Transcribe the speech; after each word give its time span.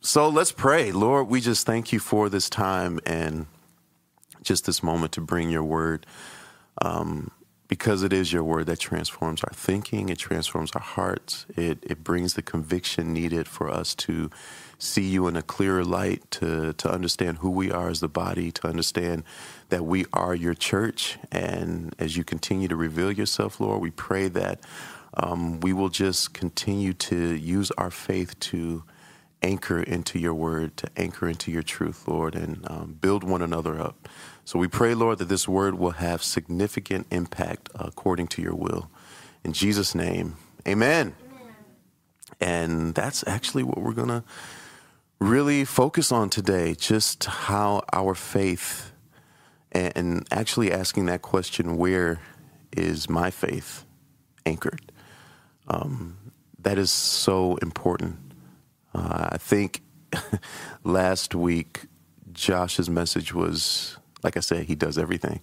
so 0.00 0.28
let's 0.28 0.52
pray. 0.52 0.92
Lord, 0.92 1.28
we 1.28 1.40
just 1.40 1.66
thank 1.66 1.92
you 1.92 1.98
for 1.98 2.28
this 2.28 2.48
time 2.48 3.00
and 3.04 3.46
just 4.42 4.66
this 4.66 4.82
moment 4.82 5.12
to 5.12 5.20
bring 5.20 5.50
your 5.50 5.64
word. 5.64 6.06
Um, 6.80 7.30
because 7.70 8.02
it 8.02 8.12
is 8.12 8.32
your 8.32 8.42
word 8.42 8.66
that 8.66 8.80
transforms 8.80 9.44
our 9.44 9.52
thinking, 9.52 10.08
it 10.08 10.18
transforms 10.18 10.72
our 10.72 10.82
hearts, 10.82 11.46
it, 11.56 11.78
it 11.82 12.02
brings 12.02 12.34
the 12.34 12.42
conviction 12.42 13.12
needed 13.12 13.46
for 13.46 13.70
us 13.70 13.94
to 13.94 14.28
see 14.76 15.04
you 15.04 15.28
in 15.28 15.36
a 15.36 15.42
clearer 15.42 15.84
light, 15.84 16.28
to, 16.32 16.72
to 16.72 16.90
understand 16.90 17.38
who 17.38 17.48
we 17.48 17.70
are 17.70 17.88
as 17.88 18.00
the 18.00 18.08
body, 18.08 18.50
to 18.50 18.66
understand 18.66 19.22
that 19.68 19.84
we 19.84 20.04
are 20.12 20.34
your 20.34 20.54
church. 20.54 21.16
And 21.30 21.94
as 21.96 22.16
you 22.16 22.24
continue 22.24 22.66
to 22.66 22.74
reveal 22.74 23.12
yourself, 23.12 23.60
Lord, 23.60 23.80
we 23.80 23.90
pray 23.92 24.26
that 24.26 24.58
um, 25.14 25.60
we 25.60 25.72
will 25.72 25.90
just 25.90 26.34
continue 26.34 26.92
to 26.94 27.34
use 27.36 27.70
our 27.72 27.92
faith 27.92 28.36
to 28.40 28.82
anchor 29.42 29.82
into 29.82 30.18
your 30.18 30.34
word, 30.34 30.76
to 30.78 30.88
anchor 30.96 31.28
into 31.28 31.50
your 31.50 31.62
truth, 31.62 32.06
Lord, 32.06 32.34
and 32.34 32.64
um, 32.70 32.98
build 33.00 33.24
one 33.24 33.42
another 33.42 33.80
up. 33.80 34.08
So 34.44 34.58
we 34.58 34.68
pray, 34.68 34.94
Lord, 34.94 35.18
that 35.18 35.28
this 35.28 35.48
word 35.48 35.78
will 35.78 35.92
have 35.92 36.22
significant 36.22 37.06
impact 37.10 37.68
according 37.74 38.28
to 38.28 38.42
your 38.42 38.54
will. 38.54 38.90
In 39.44 39.52
Jesus' 39.52 39.94
name, 39.94 40.36
amen. 40.66 41.14
amen. 41.30 41.54
And 42.40 42.94
that's 42.94 43.26
actually 43.26 43.62
what 43.62 43.78
we're 43.78 43.92
going 43.92 44.08
to 44.08 44.24
really 45.18 45.64
focus 45.64 46.10
on 46.10 46.30
today 46.30 46.74
just 46.74 47.24
how 47.24 47.82
our 47.92 48.14
faith 48.14 48.92
and 49.72 50.26
actually 50.30 50.72
asking 50.72 51.06
that 51.06 51.22
question 51.22 51.76
where 51.76 52.20
is 52.72 53.08
my 53.08 53.30
faith 53.30 53.84
anchored? 54.44 54.92
Um, 55.68 56.16
that 56.58 56.78
is 56.78 56.90
so 56.90 57.56
important. 57.56 58.29
Uh, 58.94 59.28
I 59.32 59.38
think 59.38 59.82
last 60.84 61.34
week 61.34 61.86
Josh's 62.32 62.90
message 62.90 63.34
was 63.34 63.96
like 64.22 64.36
I 64.36 64.40
said, 64.40 64.64
he 64.64 64.74
does 64.74 64.98
everything. 64.98 65.40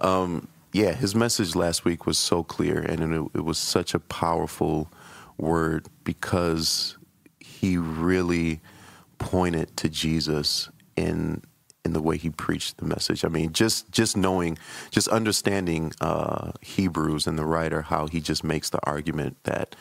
Um, 0.00 0.48
yeah, 0.72 0.92
his 0.92 1.14
message 1.14 1.54
last 1.54 1.84
week 1.84 2.06
was 2.06 2.18
so 2.18 2.42
clear, 2.42 2.80
and 2.80 3.14
it, 3.14 3.30
it 3.34 3.44
was 3.44 3.58
such 3.58 3.94
a 3.94 3.98
powerful 3.98 4.90
word 5.38 5.86
because 6.04 6.96
he 7.40 7.78
really 7.78 8.60
pointed 9.18 9.76
to 9.78 9.88
Jesus 9.88 10.68
in 10.96 11.42
in 11.84 11.92
the 11.92 12.02
way 12.02 12.16
he 12.16 12.30
preached 12.30 12.78
the 12.78 12.84
message. 12.84 13.24
I 13.24 13.28
mean, 13.28 13.52
just 13.52 13.90
just 13.92 14.16
knowing, 14.16 14.58
just 14.90 15.08
understanding 15.08 15.92
uh, 16.00 16.52
Hebrews 16.60 17.26
and 17.26 17.38
the 17.38 17.46
writer 17.46 17.82
how 17.82 18.08
he 18.08 18.20
just 18.20 18.42
makes 18.42 18.70
the 18.70 18.80
argument 18.84 19.36
that 19.44 19.76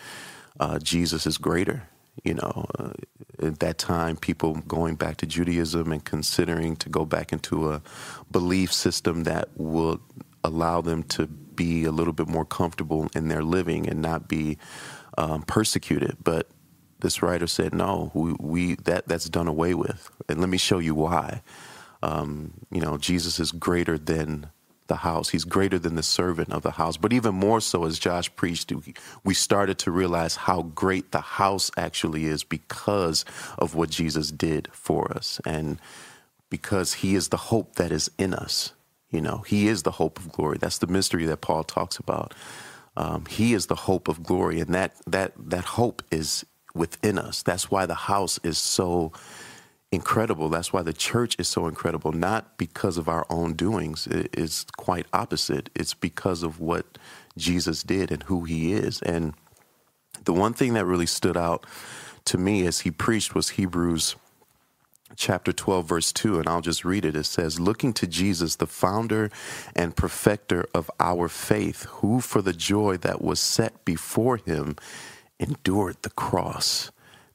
uh, 0.60 0.80
Jesus 0.80 1.26
is 1.26 1.38
greater 1.38 1.90
you 2.24 2.34
know, 2.34 2.66
uh, 2.80 2.94
at 3.42 3.60
that 3.60 3.78
time, 3.78 4.16
people 4.16 4.56
going 4.68 4.96
back 4.96 5.18
to 5.18 5.26
Judaism 5.26 5.92
and 5.92 6.04
considering 6.04 6.76
to 6.78 6.90
go 6.90 7.06
back 7.06 7.34
into 7.34 7.72
a 7.72 7.82
belief 8.32 8.72
system 8.72 9.24
that 9.24 9.50
would 9.56 10.00
allow 10.44 10.82
them 10.82 11.04
to 11.04 11.28
be 11.28 11.86
a 11.86 11.92
little 11.92 12.14
bit 12.14 12.28
more 12.28 12.46
comfortable 12.46 13.10
in 13.16 13.28
their 13.28 13.44
living 13.44 13.88
and 13.88 14.02
not 14.02 14.28
be 14.28 14.58
um, 15.18 15.42
persecuted. 15.44 16.18
But 16.24 16.50
this 17.00 17.22
writer 17.22 17.48
said, 17.48 17.74
no, 17.74 18.12
we, 18.14 18.36
we, 18.40 18.76
that 18.76 19.08
that's 19.08 19.30
done 19.30 19.48
away 19.48 19.74
with, 19.74 20.10
and 20.30 20.40
let 20.40 20.50
me 20.50 20.58
show 20.58 20.80
you 20.80 20.96
why. 20.96 21.42
Um, 22.02 22.54
you 22.72 22.82
know, 22.82 22.98
Jesus 22.98 23.40
is 23.40 23.52
greater 23.52 23.98
than 23.98 24.50
the 24.88 24.98
house. 24.98 25.30
He's 25.30 25.46
greater 25.46 25.80
than 25.80 25.96
the 25.96 26.04
servant 26.04 26.52
of 26.52 26.64
the 26.64 26.72
house. 26.72 26.98
But 26.98 27.14
even 27.14 27.36
more 27.36 27.62
so, 27.62 27.86
as 27.86 28.00
Josh 28.00 28.36
preached, 28.36 28.72
we 29.24 29.34
started 29.34 29.78
to 29.80 29.92
realize 29.92 30.36
how 30.36 30.64
great 30.64 31.12
the 31.12 31.22
house 31.22 31.72
actually 31.78 32.26
is 32.26 32.44
because 32.44 33.26
of 33.58 33.76
what 33.76 33.90
Jesus 33.90 34.32
did 34.32 34.70
for 34.74 35.12
us 35.12 35.42
and 35.46 35.80
because 36.50 36.96
he 36.96 37.16
is 37.16 37.30
the 37.30 37.38
hope 37.38 37.76
that 37.76 37.92
is 37.92 38.10
in 38.18 38.34
us. 38.34 38.74
You 39.12 39.22
know, 39.22 39.40
he 39.48 39.68
is 39.68 39.84
the 39.84 39.92
hope 39.92 40.20
of 40.20 40.32
glory. 40.32 40.58
That's 40.60 40.80
the 40.80 40.88
mystery 40.88 41.26
that 41.26 41.42
Paul 41.42 41.64
talks 41.64 41.98
about. 41.98 42.34
Um, 42.98 43.26
he 43.28 43.54
is 43.54 43.68
the 43.68 43.76
hope 43.76 44.08
of 44.08 44.24
glory, 44.24 44.60
and 44.60 44.74
that 44.74 44.94
that 45.08 45.34
that 45.38 45.66
hope 45.66 46.04
is 46.12 46.46
within 46.74 47.18
us. 47.20 47.44
That's 47.44 47.72
why 47.72 47.86
the 47.86 47.96
house 47.96 48.40
is 48.44 48.58
so 48.58 49.14
incredible. 49.96 50.50
That's 50.50 50.72
why 50.72 50.84
the 50.84 50.94
church 50.94 51.36
is 51.40 51.48
so 51.48 51.68
incredible, 51.68 52.12
not 52.12 52.58
because 52.58 52.98
of 52.98 53.10
our 53.10 53.26
own 53.30 53.54
doings. 53.54 54.08
It's 54.08 54.66
quite 54.78 55.08
opposite. 55.14 55.70
It's 55.76 55.94
because 55.94 56.44
of 56.44 56.60
what 56.60 56.98
Jesus 57.38 57.84
did 57.84 58.12
and 58.12 58.24
who 58.24 58.44
he 58.44 58.74
is. 58.74 59.02
And 59.02 59.34
the 60.24 60.34
one 60.34 60.54
thing 60.54 60.74
that 60.74 60.86
really 60.86 61.06
stood 61.06 61.38
out 61.38 61.66
to 62.26 62.38
me 62.38 62.66
as 62.68 62.82
he 62.82 62.92
preached 62.92 63.34
was 63.34 63.50
Hebrews 63.50 64.16
chapter 65.16 65.54
12, 65.54 65.88
verse 65.88 66.12
2, 66.12 66.40
and 66.40 66.48
I'll 66.48 66.62
just 66.62 66.84
read 66.86 67.06
it. 67.06 67.16
It 67.16 67.26
says, 67.26 67.60
Looking 67.60 67.94
to 67.94 68.08
Jesus, 68.08 68.56
the 68.56 68.68
founder 68.68 69.32
and 69.76 69.96
perfecter 69.96 70.66
of 70.74 70.92
our 71.00 71.28
faith, 71.28 71.84
who 71.86 72.20
for 72.22 72.42
the 72.42 72.54
joy 72.54 72.98
that 72.98 73.22
was 73.22 73.40
set 73.40 73.86
before 73.86 74.38
him 74.38 74.76
endured 75.40 75.98
the 76.02 76.10
cross, 76.10 76.92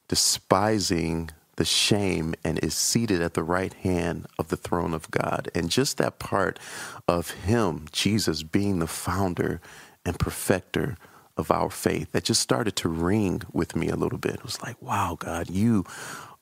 despising 0.09 1.31
the 1.61 1.65
shame 1.67 2.35
and 2.43 2.59
is 2.61 2.73
seated 2.73 3.21
at 3.21 3.35
the 3.35 3.43
right 3.43 3.75
hand 3.75 4.27
of 4.39 4.49
the 4.49 4.57
throne 4.57 4.95
of 4.95 5.11
God. 5.11 5.51
And 5.55 5.69
just 5.69 5.99
that 5.99 6.19
part 6.19 6.59
of 7.07 7.33
Him, 7.33 7.85
Jesus, 7.93 8.43
being 8.43 8.79
the 8.79 8.87
founder 8.87 9.61
and 10.03 10.19
perfecter 10.19 10.97
of 11.37 11.51
our 11.51 11.69
faith, 11.69 12.13
that 12.13 12.25
just 12.25 12.41
started 12.41 12.77
to 12.77 12.89
ring 12.89 13.43
with 13.53 13.77
me 13.77 13.91
a 13.91 13.95
little 13.95 14.17
bit. 14.17 14.37
It 14.37 14.43
was 14.43 14.63
like, 14.63 14.81
wow, 14.81 15.19
God, 15.21 15.51
you 15.51 15.85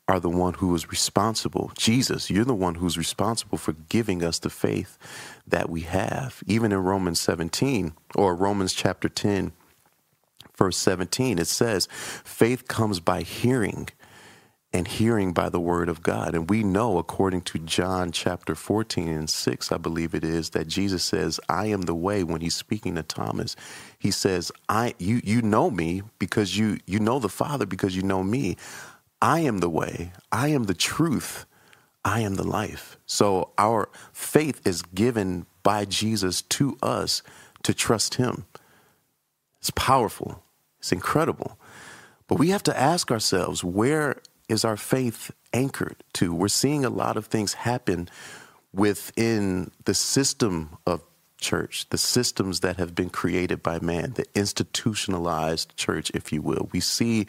are 0.06 0.20
the 0.20 0.30
one 0.30 0.54
who 0.54 0.72
is 0.76 0.88
responsible. 0.88 1.72
Jesus, 1.76 2.30
you're 2.30 2.44
the 2.44 2.54
one 2.54 2.76
who's 2.76 2.96
responsible 2.96 3.58
for 3.58 3.72
giving 3.72 4.22
us 4.22 4.38
the 4.38 4.50
faith 4.50 4.98
that 5.48 5.68
we 5.68 5.80
have. 5.80 6.44
Even 6.46 6.70
in 6.70 6.78
Romans 6.78 7.20
17 7.20 7.92
or 8.14 8.36
Romans 8.36 8.72
chapter 8.72 9.08
10, 9.08 9.50
verse 10.56 10.76
17, 10.76 11.40
it 11.40 11.48
says, 11.48 11.88
faith 11.90 12.68
comes 12.68 13.00
by 13.00 13.22
hearing 13.22 13.88
and 14.72 14.86
hearing 14.86 15.32
by 15.32 15.48
the 15.48 15.60
word 15.60 15.88
of 15.88 16.02
God. 16.02 16.34
And 16.34 16.50
we 16.50 16.62
know, 16.62 16.98
according 16.98 17.42
to 17.42 17.58
John 17.58 18.12
chapter 18.12 18.54
14 18.54 19.08
and 19.08 19.30
6, 19.30 19.72
I 19.72 19.78
believe 19.78 20.14
it 20.14 20.24
is, 20.24 20.50
that 20.50 20.68
Jesus 20.68 21.02
says, 21.02 21.40
I 21.48 21.66
am 21.66 21.82
the 21.82 21.94
way 21.94 22.22
when 22.22 22.42
he's 22.42 22.54
speaking 22.54 22.94
to 22.96 23.02
Thomas. 23.02 23.56
He 23.98 24.10
says, 24.10 24.52
I 24.68 24.94
you 24.98 25.20
you 25.24 25.40
know 25.42 25.70
me 25.70 26.02
because 26.18 26.56
you 26.58 26.78
you 26.86 27.00
know 27.00 27.18
the 27.18 27.28
Father 27.28 27.66
because 27.66 27.96
you 27.96 28.02
know 28.02 28.22
me. 28.22 28.56
I 29.20 29.40
am 29.40 29.58
the 29.58 29.70
way, 29.70 30.12
I 30.30 30.48
am 30.48 30.64
the 30.64 30.74
truth, 30.74 31.44
I 32.04 32.20
am 32.20 32.36
the 32.36 32.46
life. 32.46 32.98
So 33.04 33.50
our 33.58 33.88
faith 34.12 34.64
is 34.66 34.82
given 34.82 35.46
by 35.64 35.86
Jesus 35.86 36.42
to 36.42 36.78
us 36.82 37.22
to 37.64 37.74
trust 37.74 38.14
him. 38.14 38.46
It's 39.60 39.70
powerful. 39.70 40.42
It's 40.78 40.92
incredible. 40.92 41.58
But 42.28 42.38
we 42.38 42.50
have 42.50 42.62
to 42.64 42.78
ask 42.78 43.10
ourselves, 43.10 43.64
where 43.64 44.20
is 44.48 44.64
our 44.64 44.76
faith 44.76 45.30
anchored 45.52 46.02
to? 46.14 46.34
We're 46.34 46.48
seeing 46.48 46.84
a 46.84 46.90
lot 46.90 47.16
of 47.16 47.26
things 47.26 47.54
happen 47.54 48.08
within 48.72 49.70
the 49.84 49.94
system 49.94 50.76
of 50.86 51.02
church, 51.40 51.86
the 51.90 51.98
systems 51.98 52.60
that 52.60 52.76
have 52.76 52.94
been 52.94 53.10
created 53.10 53.62
by 53.62 53.78
man, 53.78 54.12
the 54.14 54.26
institutionalized 54.34 55.76
church, 55.76 56.10
if 56.12 56.32
you 56.32 56.42
will. 56.42 56.68
We 56.72 56.80
see 56.80 57.26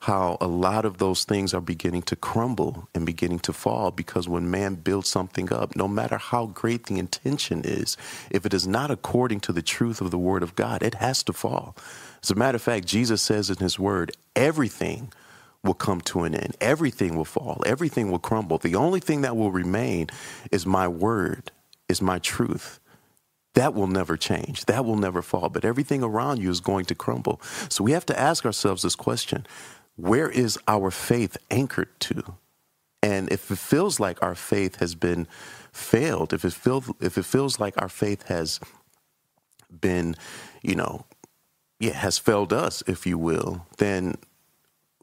how 0.00 0.38
a 0.40 0.46
lot 0.46 0.84
of 0.84 0.98
those 0.98 1.24
things 1.24 1.52
are 1.52 1.60
beginning 1.60 2.02
to 2.02 2.16
crumble 2.16 2.88
and 2.94 3.04
beginning 3.04 3.40
to 3.40 3.52
fall 3.52 3.90
because 3.90 4.28
when 4.28 4.50
man 4.50 4.76
builds 4.76 5.08
something 5.08 5.52
up, 5.52 5.74
no 5.74 5.88
matter 5.88 6.18
how 6.18 6.46
great 6.46 6.86
the 6.86 6.98
intention 6.98 7.62
is, 7.64 7.96
if 8.30 8.46
it 8.46 8.54
is 8.54 8.66
not 8.66 8.90
according 8.90 9.40
to 9.40 9.52
the 9.52 9.62
truth 9.62 10.00
of 10.00 10.10
the 10.10 10.18
word 10.18 10.42
of 10.42 10.54
God, 10.54 10.82
it 10.82 10.94
has 10.94 11.22
to 11.24 11.32
fall. 11.32 11.76
As 12.22 12.30
a 12.30 12.36
matter 12.36 12.56
of 12.56 12.62
fact, 12.62 12.86
Jesus 12.86 13.22
says 13.22 13.50
in 13.50 13.56
his 13.56 13.78
word, 13.78 14.12
everything 14.36 15.12
will 15.64 15.74
come 15.74 16.00
to 16.00 16.24
an 16.24 16.34
end. 16.34 16.56
Everything 16.60 17.16
will 17.16 17.24
fall. 17.24 17.62
Everything 17.66 18.10
will 18.10 18.18
crumble. 18.18 18.58
The 18.58 18.74
only 18.74 19.00
thing 19.00 19.22
that 19.22 19.36
will 19.36 19.50
remain 19.50 20.08
is 20.50 20.64
my 20.66 20.88
word, 20.88 21.50
is 21.88 22.00
my 22.00 22.18
truth. 22.18 22.80
That 23.54 23.74
will 23.74 23.88
never 23.88 24.16
change. 24.16 24.66
That 24.66 24.84
will 24.84 24.96
never 24.96 25.20
fall. 25.22 25.48
But 25.48 25.64
everything 25.64 26.02
around 26.02 26.40
you 26.40 26.50
is 26.50 26.60
going 26.60 26.84
to 26.86 26.94
crumble. 26.94 27.40
So 27.68 27.82
we 27.82 27.92
have 27.92 28.06
to 28.06 28.18
ask 28.18 28.46
ourselves 28.46 28.82
this 28.82 28.94
question 28.94 29.46
Where 29.96 30.30
is 30.30 30.58
our 30.68 30.90
faith 30.90 31.36
anchored 31.50 31.98
to? 32.00 32.34
And 33.02 33.30
if 33.32 33.50
it 33.50 33.58
feels 33.58 34.00
like 34.00 34.22
our 34.22 34.34
faith 34.34 34.76
has 34.76 34.94
been 34.94 35.26
failed, 35.72 36.32
if 36.32 36.44
it 36.44 36.52
feels 36.52 36.90
if 37.00 37.18
it 37.18 37.24
feels 37.24 37.58
like 37.58 37.80
our 37.80 37.88
faith 37.88 38.24
has 38.24 38.60
been, 39.80 40.14
you 40.62 40.74
know, 40.74 41.04
yeah, 41.80 41.92
has 41.92 42.18
failed 42.18 42.52
us, 42.52 42.82
if 42.86 43.06
you 43.06 43.18
will, 43.18 43.66
then 43.78 44.16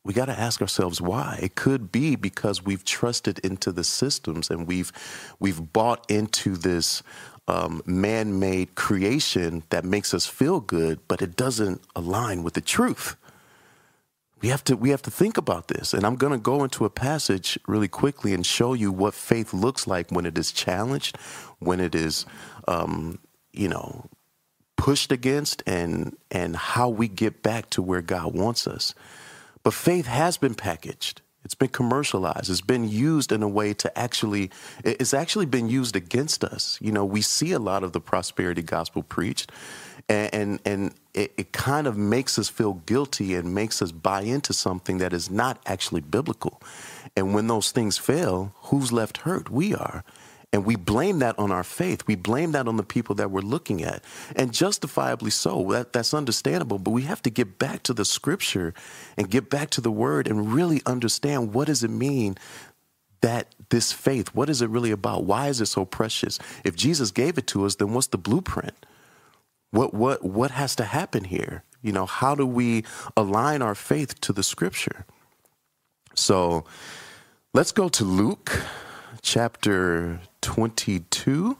we 0.05 0.13
got 0.13 0.27
to 0.27 0.39
ask 0.39 0.61
ourselves 0.61 1.01
why. 1.01 1.39
It 1.43 1.55
could 1.55 1.91
be 1.91 2.15
because 2.17 2.63
we've 2.63 2.85
trusted 2.85 3.39
into 3.39 3.73
the 3.73 3.83
systems 3.85 4.51
and 4.51 4.67
we've 4.67 4.93
we've 5.39 5.73
bought 5.73 6.05
into 6.11 6.55
this 6.57 7.03
um, 7.49 7.83
man-made 7.87 8.75
creation 8.75 9.63
that 9.71 9.85
makes 9.85 10.13
us 10.15 10.27
feel 10.27 10.61
good, 10.61 10.99
but 11.09 11.21
it 11.21 11.35
doesn't 11.37 11.81
align 11.95 12.43
with 12.43 12.55
the 12.55 12.61
truth. 12.61 13.17
we 14.41 14.49
have 14.49 14.63
to 14.65 14.77
we 14.77 14.91
have 14.91 15.01
to 15.03 15.11
think 15.11 15.37
about 15.37 15.69
this 15.69 15.93
and 15.93 16.05
i'm 16.05 16.15
going 16.15 16.31
to 16.33 16.39
go 16.39 16.63
into 16.63 16.85
a 16.85 16.91
passage 16.91 17.59
really 17.67 17.87
quickly 17.87 18.33
and 18.33 18.45
show 18.45 18.73
you 18.73 18.91
what 18.91 19.13
faith 19.15 19.53
looks 19.53 19.87
like 19.87 20.11
when 20.11 20.25
it 20.25 20.37
is 20.37 20.51
challenged 20.51 21.17
when 21.59 21.79
it 21.79 21.95
is 21.95 22.25
um, 22.67 23.19
you 23.53 23.69
know 23.69 24.05
pushed 24.77 25.11
against 25.11 25.63
and 25.67 26.15
and 26.31 26.55
how 26.55 26.89
we 26.89 27.07
get 27.07 27.43
back 27.43 27.69
to 27.71 27.81
where 27.81 28.01
god 28.01 28.35
wants 28.35 28.67
us 28.67 28.95
but 29.65 29.73
faith 29.73 30.07
has 30.07 30.37
been 30.37 30.55
packaged 30.55 31.23
it's 31.43 31.55
been 31.55 31.69
commercialized 31.69 32.49
it's 32.49 32.61
been 32.61 32.87
used 32.89 33.33
in 33.33 33.43
a 33.43 33.49
way 33.49 33.73
to 33.73 33.99
actually 33.99 34.51
it's 34.85 35.13
actually 35.13 35.47
been 35.47 35.69
used 35.69 35.97
against 35.97 36.45
us 36.45 36.79
you 36.81 36.93
know 36.93 37.05
we 37.05 37.21
see 37.21 37.51
a 37.51 37.59
lot 37.59 37.83
of 37.83 37.93
the 37.93 38.01
prosperity 38.01 38.63
gospel 38.63 39.03
preached 39.03 39.51
and 40.09 40.33
and, 40.33 40.59
and 40.65 40.93
it, 41.15 41.33
it 41.37 41.51
kind 41.53 41.87
of 41.87 41.97
makes 41.97 42.37
us 42.39 42.49
feel 42.49 42.75
guilty 42.85 43.35
and 43.35 43.55
makes 43.55 43.81
us 43.81 43.91
buy 43.91 44.21
into 44.21 44.53
something 44.53 44.99
that 44.99 45.13
is 45.13 45.31
not 45.31 45.59
actually 45.65 46.01
biblical. 46.01 46.61
And 47.15 47.33
when 47.33 47.47
those 47.47 47.71
things 47.71 47.97
fail, 47.97 48.53
who's 48.63 48.91
left 48.91 49.19
hurt? 49.19 49.49
We 49.49 49.73
are. 49.75 50.03
And 50.55 50.63
we 50.63 50.77
blame 50.77 51.19
that 51.19 51.37
on 51.37 51.51
our 51.51 51.65
faith. 51.65 52.07
We 52.07 52.15
blame 52.15 52.53
that 52.53 52.65
on 52.65 52.77
the 52.77 52.83
people 52.83 53.13
that 53.15 53.29
we're 53.29 53.41
looking 53.41 53.83
at. 53.83 54.01
And 54.37 54.53
justifiably 54.53 55.29
so. 55.29 55.69
That, 55.69 55.91
that's 55.91 56.13
understandable. 56.13 56.79
But 56.79 56.91
we 56.91 57.01
have 57.01 57.21
to 57.23 57.29
get 57.29 57.59
back 57.59 57.83
to 57.83 57.93
the 57.93 58.05
scripture 58.05 58.73
and 59.17 59.29
get 59.29 59.49
back 59.49 59.69
to 59.71 59.81
the 59.81 59.91
word 59.91 60.29
and 60.29 60.53
really 60.53 60.81
understand 60.85 61.53
what 61.53 61.67
does 61.67 61.83
it 61.83 61.89
mean 61.89 62.37
that 63.19 63.53
this 63.67 63.91
faith, 63.91 64.33
what 64.33 64.49
is 64.49 64.61
it 64.61 64.69
really 64.69 64.91
about? 64.91 65.25
Why 65.25 65.49
is 65.49 65.59
it 65.59 65.65
so 65.65 65.83
precious? 65.83 66.39
If 66.63 66.77
Jesus 66.77 67.11
gave 67.11 67.37
it 67.37 67.47
to 67.47 67.65
us, 67.65 67.75
then 67.75 67.93
what's 67.93 68.07
the 68.07 68.17
blueprint? 68.17 68.85
What 69.71 69.93
what 69.93 70.23
what 70.23 70.51
has 70.51 70.73
to 70.77 70.85
happen 70.85 71.25
here? 71.25 71.65
You 71.81 71.91
know, 71.91 72.05
how 72.05 72.33
do 72.33 72.47
we 72.47 72.85
align 73.17 73.61
our 73.61 73.75
faith 73.75 74.21
to 74.21 74.31
the 74.31 74.41
scripture? 74.41 75.05
So 76.13 76.63
let's 77.53 77.73
go 77.73 77.89
to 77.89 78.05
Luke 78.05 78.63
chapter 79.21 80.21
22. 80.45 81.57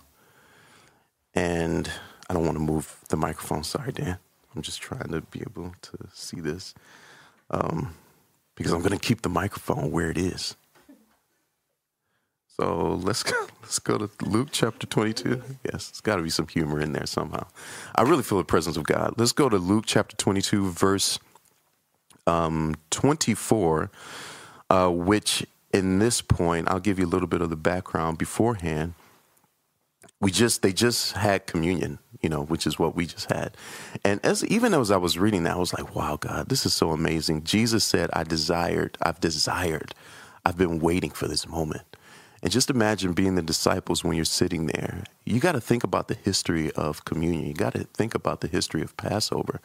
And 1.34 1.92
I 2.30 2.34
don't 2.34 2.46
want 2.46 2.56
to 2.56 2.64
move 2.64 3.00
the 3.10 3.18
microphone. 3.18 3.64
Sorry, 3.64 3.92
Dan. 3.92 4.20
I'm 4.56 4.62
just 4.62 4.80
trying 4.80 5.10
to 5.10 5.22
be 5.22 5.42
able 5.42 5.74
to 5.82 5.98
see 6.14 6.40
this 6.40 6.76
um, 7.50 7.96
because 8.56 8.72
I'm 8.72 8.80
going 8.80 8.98
to 8.98 9.00
keep 9.00 9.24
the 9.24 9.30
microphone 9.30 9.92
where 9.92 10.10
it 10.10 10.18
is. 10.20 10.56
So 12.48 12.94
let's 13.04 13.24
go, 13.24 13.48
let's 13.64 13.80
go 13.80 13.98
to 13.98 14.10
Luke 14.22 14.50
chapter 14.52 14.86
22. 14.86 15.42
Yes, 15.66 15.90
it's 15.90 16.00
got 16.00 16.18
to 16.18 16.22
be 16.22 16.30
some 16.30 16.48
humor 16.48 16.80
in 16.80 16.94
there 16.94 17.08
somehow. 17.08 17.48
I 17.96 18.04
really 18.04 18.24
feel 18.24 18.38
the 18.38 18.46
presence 18.46 18.78
of 18.78 18.84
God. 18.84 19.16
Let's 19.18 19.34
go 19.34 19.50
to 19.50 19.58
Luke 19.58 19.86
chapter 19.88 20.16
22, 20.16 20.72
verse 20.72 21.20
um, 22.28 22.76
24, 22.92 23.90
uh, 24.70 24.90
which 24.90 25.46
in 25.76 26.00
this 26.00 26.22
point, 26.22 26.70
I'll 26.70 26.80
give 26.80 26.98
you 27.00 27.06
a 27.06 27.08
little 27.08 27.28
bit 27.28 27.42
of 27.42 27.50
the 27.50 27.58
background 27.58 28.18
beforehand. 28.18 28.94
We 30.22 30.32
just 30.32 30.62
they 30.62 30.72
just 30.72 31.12
had 31.12 31.48
communion, 31.48 32.00
you 32.22 32.30
know, 32.30 32.44
which 32.46 32.66
is 32.66 32.80
what 32.80 32.96
we 32.96 33.06
just 33.06 33.30
had. 33.30 33.58
And 34.04 34.26
as 34.26 34.46
even 34.46 34.74
as 34.74 34.90
I 34.90 34.98
was 34.98 35.20
reading 35.20 35.44
that, 35.44 35.56
I 35.56 35.60
was 35.60 35.74
like, 35.74 35.94
wow, 35.94 36.16
God, 36.16 36.48
this 36.48 36.66
is 36.66 36.74
so 36.74 36.92
amazing. 36.92 37.44
Jesus 37.44 37.84
said, 37.84 38.10
I 38.14 38.24
desired, 38.24 38.98
I've 39.02 39.20
desired, 39.20 39.94
I've 40.46 40.58
been 40.58 40.80
waiting 40.80 41.12
for 41.12 41.28
this 41.28 41.46
moment. 41.48 41.84
And 42.42 42.52
just 42.52 42.70
imagine 42.70 43.14
being 43.14 43.36
the 43.36 43.42
disciples 43.42 44.04
when 44.04 44.16
you're 44.16 44.26
sitting 44.26 44.68
there. 44.68 45.04
You 45.26 45.40
got 45.42 45.54
to 45.54 45.62
think 45.62 45.84
about 45.84 46.08
the 46.08 46.14
history 46.16 46.72
of 46.74 47.04
communion. 47.04 47.48
You 47.48 47.54
got 47.54 47.74
to 47.74 47.84
think 47.86 48.16
about 48.16 48.42
the 48.42 48.48
history 48.48 48.82
of 48.82 48.96
Passover. 48.98 49.60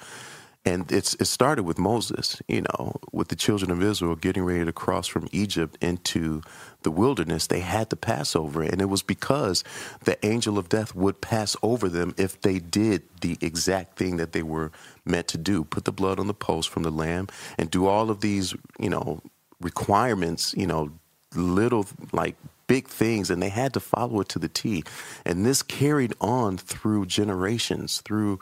And 0.65 0.93
it's 0.93 1.15
it 1.15 1.25
started 1.25 1.63
with 1.65 1.79
Moses, 1.79 2.43
you 2.47 2.63
know, 2.63 2.97
with 3.13 3.29
the 3.29 3.37
children 3.37 3.71
of 3.71 3.83
Israel 3.83 4.15
getting 4.15 4.45
ready 4.45 4.65
to 4.65 4.73
cross 4.73 5.07
from 5.07 5.27
Egypt 5.33 5.79
into 5.81 6.43
the 6.83 6.91
wilderness. 6.91 7.47
They 7.47 7.61
had 7.61 7.89
the 7.89 7.97
Passover, 7.97 8.63
and 8.63 8.81
it 8.83 8.91
was 8.91 9.03
because 9.03 9.65
the 10.05 10.25
angel 10.25 10.59
of 10.59 10.69
death 10.69 10.95
would 10.95 11.23
pass 11.23 11.57
over 11.63 11.89
them 11.89 12.15
if 12.19 12.43
they 12.43 12.59
did 12.59 13.05
the 13.23 13.39
exact 13.41 13.97
thing 13.97 14.19
that 14.19 14.33
they 14.33 14.43
were 14.43 14.71
meant 15.07 15.29
to 15.29 15.39
do: 15.39 15.65
put 15.65 15.87
the 15.87 15.93
blood 15.93 16.21
on 16.21 16.27
the 16.27 16.35
post 16.35 16.69
from 16.69 16.83
the 16.83 16.91
lamb, 16.91 17.29
and 17.59 17.71
do 17.71 17.87
all 17.87 18.11
of 18.11 18.21
these, 18.21 18.55
you 18.79 18.91
know, 18.91 19.23
requirements, 19.63 20.55
you 20.59 20.67
know, 20.67 20.91
little 21.35 21.87
like 22.13 22.37
big 22.67 22.87
things 22.87 23.31
and 23.31 23.43
they 23.43 23.49
had 23.49 23.75
to 23.75 23.81
follow 23.81 24.21
it 24.21 24.29
to 24.29 24.39
the 24.39 24.49
T. 24.49 24.85
And 25.25 25.45
this 25.45 25.61
carried 25.61 26.15
on 26.21 26.57
through 26.57 27.07
generations, 27.07 28.01
through 28.03 28.39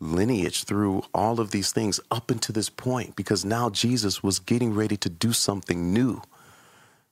lineage, 0.00 0.64
through 0.64 1.02
all 1.14 1.40
of 1.40 1.50
these 1.50 1.72
things 1.72 2.00
up 2.10 2.30
into 2.30 2.52
this 2.52 2.70
point 2.70 3.16
because 3.16 3.44
now 3.44 3.70
Jesus 3.70 4.22
was 4.22 4.38
getting 4.38 4.74
ready 4.74 4.96
to 4.96 5.08
do 5.08 5.32
something 5.32 5.92
new. 5.92 6.22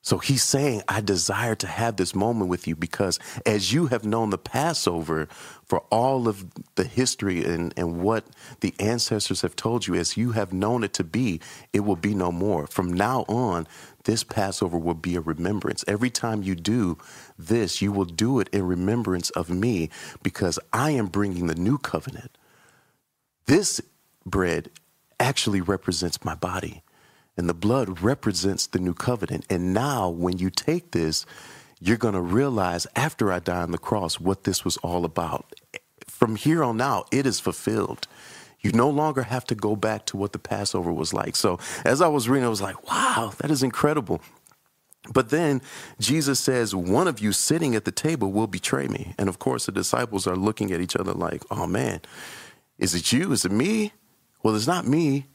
So 0.07 0.19
he's 0.19 0.45
saying, 0.45 0.83
I 0.87 1.01
desire 1.01 1.57
to 1.57 1.67
have 1.67 1.97
this 1.97 2.15
moment 2.15 2.49
with 2.49 2.69
you 2.69 2.77
because 2.77 3.19
as 3.45 3.73
you 3.73 3.87
have 3.87 4.05
known 4.05 4.31
the 4.31 4.39
Passover 4.39 5.27
for 5.65 5.81
all 5.91 6.29
of 6.29 6.47
the 6.77 6.85
history 6.85 7.45
and, 7.45 7.75
and 7.77 8.01
what 8.01 8.25
the 8.61 8.73
ancestors 8.79 9.43
have 9.43 9.57
told 9.57 9.89
you, 9.89 9.97
as 9.97 10.17
you 10.17 10.31
have 10.31 10.53
known 10.53 10.85
it 10.85 10.93
to 10.93 11.03
be, 11.03 11.41
it 11.73 11.81
will 11.81 11.97
be 11.97 12.15
no 12.15 12.31
more. 12.31 12.69
From 12.69 12.93
now 12.93 13.25
on, 13.29 13.67
this 14.05 14.23
Passover 14.23 14.79
will 14.79 14.95
be 14.95 15.17
a 15.17 15.21
remembrance. 15.21 15.85
Every 15.89 16.11
time 16.11 16.45
you 16.45 16.55
do 16.55 16.99
this, 17.37 17.83
you 17.83 17.91
will 17.91 18.05
do 18.05 18.39
it 18.39 18.49
in 18.53 18.63
remembrance 18.63 19.31
of 19.31 19.51
me 19.51 19.91
because 20.23 20.61
I 20.73 20.93
am 20.93 21.07
bringing 21.07 21.49
the 21.49 21.57
new 21.57 21.79
covenant. 21.79 22.31
This 23.47 23.81
bread 24.25 24.71
actually 25.21 25.61
represents 25.61 26.25
my 26.25 26.35
body, 26.35 26.83
and 27.37 27.49
the 27.49 27.55
blood 27.55 28.01
represents 28.03 28.67
the 28.67 28.79
new 28.79 28.95
covenant. 28.95 29.47
And 29.49 29.73
now, 29.73 30.09
when 30.09 30.39
you 30.39 30.51
take 30.51 30.91
this, 30.91 31.25
you're 31.81 31.97
going 31.97 32.15
to 32.15 32.21
realize 32.21 32.87
after 32.97 33.33
I 33.33 33.39
die 33.39 33.63
on 33.63 33.71
the 33.71 33.79
cross 33.79 34.19
what 34.19 34.45
this 34.45 34.65
was 34.65 34.77
all 34.79 35.05
about. 35.05 35.55
From 36.07 36.37
here 36.37 36.65
on 36.65 36.81
out, 36.81 37.09
it 37.13 37.27
is 37.27 37.39
fulfilled. 37.39 38.09
You 38.61 38.73
no 38.73 38.89
longer 38.91 39.23
have 39.23 39.45
to 39.47 39.55
go 39.55 39.77
back 39.77 40.07
to 40.07 40.17
what 40.17 40.33
the 40.33 40.39
Passover 40.39 40.93
was 40.93 41.13
like. 41.15 41.37
So 41.37 41.59
as 41.85 42.01
I 42.01 42.09
was 42.09 42.29
reading, 42.29 42.47
I 42.47 42.49
was 42.49 42.63
like, 42.63 42.89
wow, 42.89 43.33
that 43.39 43.51
is 43.51 43.63
incredible. 43.63 44.21
But 45.13 45.31
then 45.31 45.63
Jesus 46.01 46.41
says, 46.41 46.75
One 46.75 47.07
of 47.07 47.21
you 47.21 47.33
sitting 47.33 47.77
at 47.77 47.85
the 47.85 47.93
table 47.93 48.33
will 48.33 48.47
betray 48.47 48.89
me. 48.89 49.15
And 49.19 49.29
of 49.29 49.39
course, 49.39 49.67
the 49.67 49.73
disciples 49.73 50.27
are 50.27 50.37
looking 50.37 50.73
at 50.73 50.81
each 50.81 50.97
other 50.97 51.13
like, 51.13 51.45
Oh 51.51 51.67
man, 51.67 52.01
is 52.79 52.95
it 52.95 53.13
you? 53.13 53.33
Is 53.33 53.45
it 53.45 53.53
me? 53.53 53.93
Well, 54.43 54.55
it's 54.55 54.67
not 54.67 54.87
me. 54.87 55.27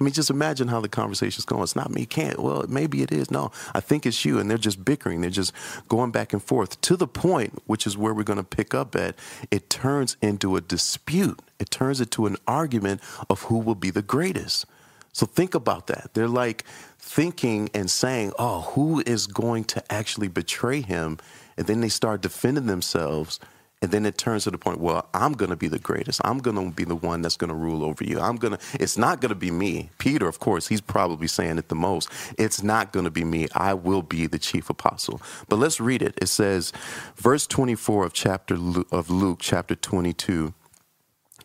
I 0.00 0.04
mean, 0.04 0.12
just 0.12 0.30
imagine 0.30 0.68
how 0.68 0.80
the 0.80 0.88
conversation's 0.88 1.44
going. 1.44 1.62
It's 1.64 1.74
not 1.74 1.90
me, 1.90 2.06
can't. 2.06 2.38
Well, 2.38 2.64
maybe 2.68 3.02
it 3.02 3.10
is. 3.10 3.30
No, 3.30 3.50
I 3.74 3.80
think 3.80 4.06
it's 4.06 4.24
you. 4.24 4.38
And 4.38 4.48
they're 4.48 4.56
just 4.56 4.84
bickering. 4.84 5.22
They're 5.22 5.30
just 5.30 5.52
going 5.88 6.12
back 6.12 6.32
and 6.32 6.42
forth 6.42 6.80
to 6.82 6.96
the 6.96 7.08
point, 7.08 7.60
which 7.66 7.86
is 7.86 7.96
where 7.96 8.14
we're 8.14 8.22
going 8.22 8.38
to 8.38 8.44
pick 8.44 8.74
up 8.74 8.94
at. 8.94 9.16
It 9.50 9.70
turns 9.70 10.16
into 10.22 10.56
a 10.56 10.60
dispute, 10.60 11.40
it 11.58 11.70
turns 11.70 12.00
into 12.00 12.26
an 12.26 12.36
argument 12.46 13.00
of 13.28 13.42
who 13.42 13.58
will 13.58 13.74
be 13.74 13.90
the 13.90 14.02
greatest. 14.02 14.66
So 15.12 15.26
think 15.26 15.54
about 15.54 15.88
that. 15.88 16.10
They're 16.14 16.28
like 16.28 16.64
thinking 16.98 17.70
and 17.74 17.90
saying, 17.90 18.32
oh, 18.38 18.60
who 18.60 19.02
is 19.04 19.26
going 19.26 19.64
to 19.64 19.92
actually 19.92 20.28
betray 20.28 20.80
him? 20.80 21.18
And 21.56 21.66
then 21.66 21.80
they 21.80 21.88
start 21.88 22.20
defending 22.20 22.66
themselves 22.66 23.40
and 23.80 23.92
then 23.92 24.04
it 24.04 24.18
turns 24.18 24.44
to 24.44 24.50
the 24.50 24.58
point, 24.58 24.80
well, 24.80 25.08
I'm 25.14 25.34
going 25.34 25.50
to 25.50 25.56
be 25.56 25.68
the 25.68 25.78
greatest. 25.78 26.20
I'm 26.24 26.38
going 26.38 26.56
to 26.56 26.74
be 26.74 26.84
the 26.84 26.96
one 26.96 27.22
that's 27.22 27.36
going 27.36 27.48
to 27.48 27.54
rule 27.54 27.84
over 27.84 28.02
you. 28.02 28.18
I'm 28.18 28.36
going 28.36 28.56
to, 28.56 28.58
it's 28.80 28.98
not 28.98 29.20
going 29.20 29.28
to 29.30 29.36
be 29.36 29.52
me. 29.52 29.90
Peter, 29.98 30.26
of 30.26 30.40
course, 30.40 30.66
he's 30.66 30.80
probably 30.80 31.28
saying 31.28 31.58
it 31.58 31.68
the 31.68 31.76
most. 31.76 32.10
It's 32.36 32.60
not 32.60 32.92
going 32.92 33.04
to 33.04 33.10
be 33.10 33.22
me. 33.22 33.46
I 33.54 33.74
will 33.74 34.02
be 34.02 34.26
the 34.26 34.38
chief 34.38 34.68
apostle. 34.68 35.22
But 35.48 35.56
let's 35.60 35.78
read 35.80 36.02
it. 36.02 36.18
It 36.20 36.26
says, 36.26 36.72
verse 37.14 37.46
24 37.46 38.06
of 38.06 38.12
chapter 38.12 38.58
of 38.90 39.10
Luke, 39.10 39.38
chapter 39.40 39.76
22. 39.76 40.54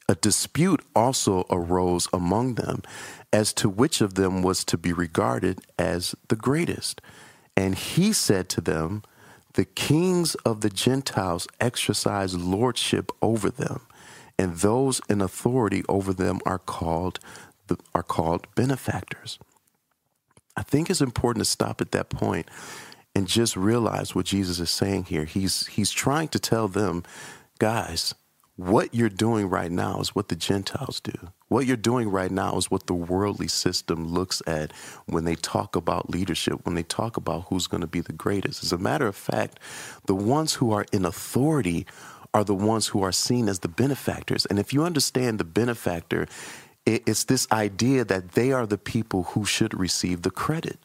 A 0.09 0.15
dispute 0.15 0.81
also 0.95 1.45
arose 1.51 2.07
among 2.11 2.55
them 2.55 2.81
as 3.31 3.53
to 3.53 3.69
which 3.69 4.01
of 4.01 4.15
them 4.15 4.41
was 4.41 4.63
to 4.65 4.77
be 4.77 4.91
regarded 4.91 5.61
as 5.77 6.15
the 6.29 6.35
greatest. 6.35 6.99
And 7.55 7.75
he 7.75 8.11
said 8.11 8.49
to 8.49 8.61
them, 8.61 9.03
the 9.53 9.65
kings 9.65 10.35
of 10.45 10.61
the 10.61 10.69
Gentiles 10.69 11.47
exercise 11.59 12.35
lordship 12.35 13.11
over 13.21 13.49
them, 13.49 13.81
and 14.37 14.57
those 14.57 15.01
in 15.09 15.21
authority 15.21 15.83
over 15.87 16.13
them 16.13 16.39
are 16.45 16.59
called 16.59 17.19
are 17.95 18.03
called 18.03 18.45
benefactors. 18.55 19.39
I 20.55 20.63
think 20.63 20.89
it's 20.89 21.01
important 21.01 21.43
to 21.45 21.49
stop 21.49 21.81
at 21.81 21.91
that 21.91 22.09
point 22.09 22.47
and 23.15 23.27
just 23.27 23.55
realize 23.55 24.13
what 24.13 24.25
Jesus 24.25 24.59
is 24.59 24.69
saying 24.69 25.05
here. 25.05 25.25
He's 25.25 25.67
he's 25.67 25.91
trying 25.91 26.27
to 26.29 26.39
tell 26.39 26.67
them, 26.67 27.03
guys, 27.59 28.13
what 28.55 28.93
you're 28.93 29.09
doing 29.09 29.49
right 29.49 29.71
now 29.71 29.99
is 29.99 30.13
what 30.13 30.27
the 30.27 30.35
Gentiles 30.35 30.99
do. 30.99 31.13
What 31.47 31.65
you're 31.65 31.75
doing 31.75 32.09
right 32.09 32.31
now 32.31 32.55
is 32.57 32.69
what 32.69 32.85
the 32.85 32.93
worldly 32.93 33.47
system 33.47 34.07
looks 34.07 34.41
at 34.45 34.71
when 35.05 35.25
they 35.25 35.35
talk 35.35 35.75
about 35.75 36.09
leadership, 36.09 36.63
when 36.63 36.75
they 36.75 36.83
talk 36.83 37.17
about 37.17 37.45
who's 37.49 37.67
going 37.67 37.81
to 37.81 37.87
be 37.87 38.01
the 38.01 38.13
greatest. 38.13 38.63
As 38.63 38.71
a 38.71 38.77
matter 38.77 39.07
of 39.07 39.15
fact, 39.15 39.59
the 40.05 40.15
ones 40.15 40.53
who 40.55 40.71
are 40.71 40.85
in 40.91 41.03
authority 41.03 41.87
are 42.33 42.43
the 42.43 42.55
ones 42.55 42.87
who 42.87 43.01
are 43.01 43.11
seen 43.11 43.49
as 43.49 43.59
the 43.59 43.67
benefactors. 43.67 44.45
And 44.45 44.59
if 44.59 44.73
you 44.73 44.83
understand 44.83 45.39
the 45.39 45.43
benefactor, 45.43 46.27
it's 46.85 47.23
this 47.25 47.47
idea 47.51 48.03
that 48.05 48.33
they 48.33 48.51
are 48.51 48.65
the 48.65 48.77
people 48.77 49.23
who 49.23 49.45
should 49.45 49.77
receive 49.79 50.23
the 50.23 50.31
credit, 50.31 50.79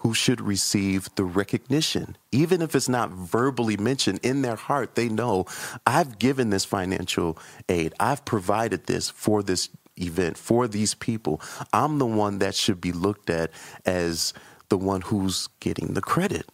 who 0.00 0.14
should 0.14 0.40
receive 0.40 1.08
the 1.14 1.24
recognition. 1.24 2.16
Even 2.32 2.62
if 2.62 2.74
it's 2.74 2.88
not 2.88 3.10
verbally 3.10 3.76
mentioned 3.76 4.18
in 4.22 4.42
their 4.42 4.56
heart, 4.56 4.94
they 4.94 5.08
know 5.08 5.44
I've 5.86 6.18
given 6.18 6.50
this 6.50 6.64
financial 6.64 7.38
aid, 7.68 7.94
I've 8.00 8.24
provided 8.24 8.86
this 8.86 9.10
for 9.10 9.42
this 9.42 9.68
event, 9.96 10.38
for 10.38 10.66
these 10.66 10.94
people. 10.94 11.40
I'm 11.72 11.98
the 11.98 12.06
one 12.06 12.38
that 12.38 12.54
should 12.54 12.80
be 12.80 12.92
looked 12.92 13.28
at 13.28 13.50
as 13.84 14.32
the 14.70 14.78
one 14.78 15.02
who's 15.02 15.48
getting 15.60 15.94
the 15.94 16.00
credit. 16.00 16.48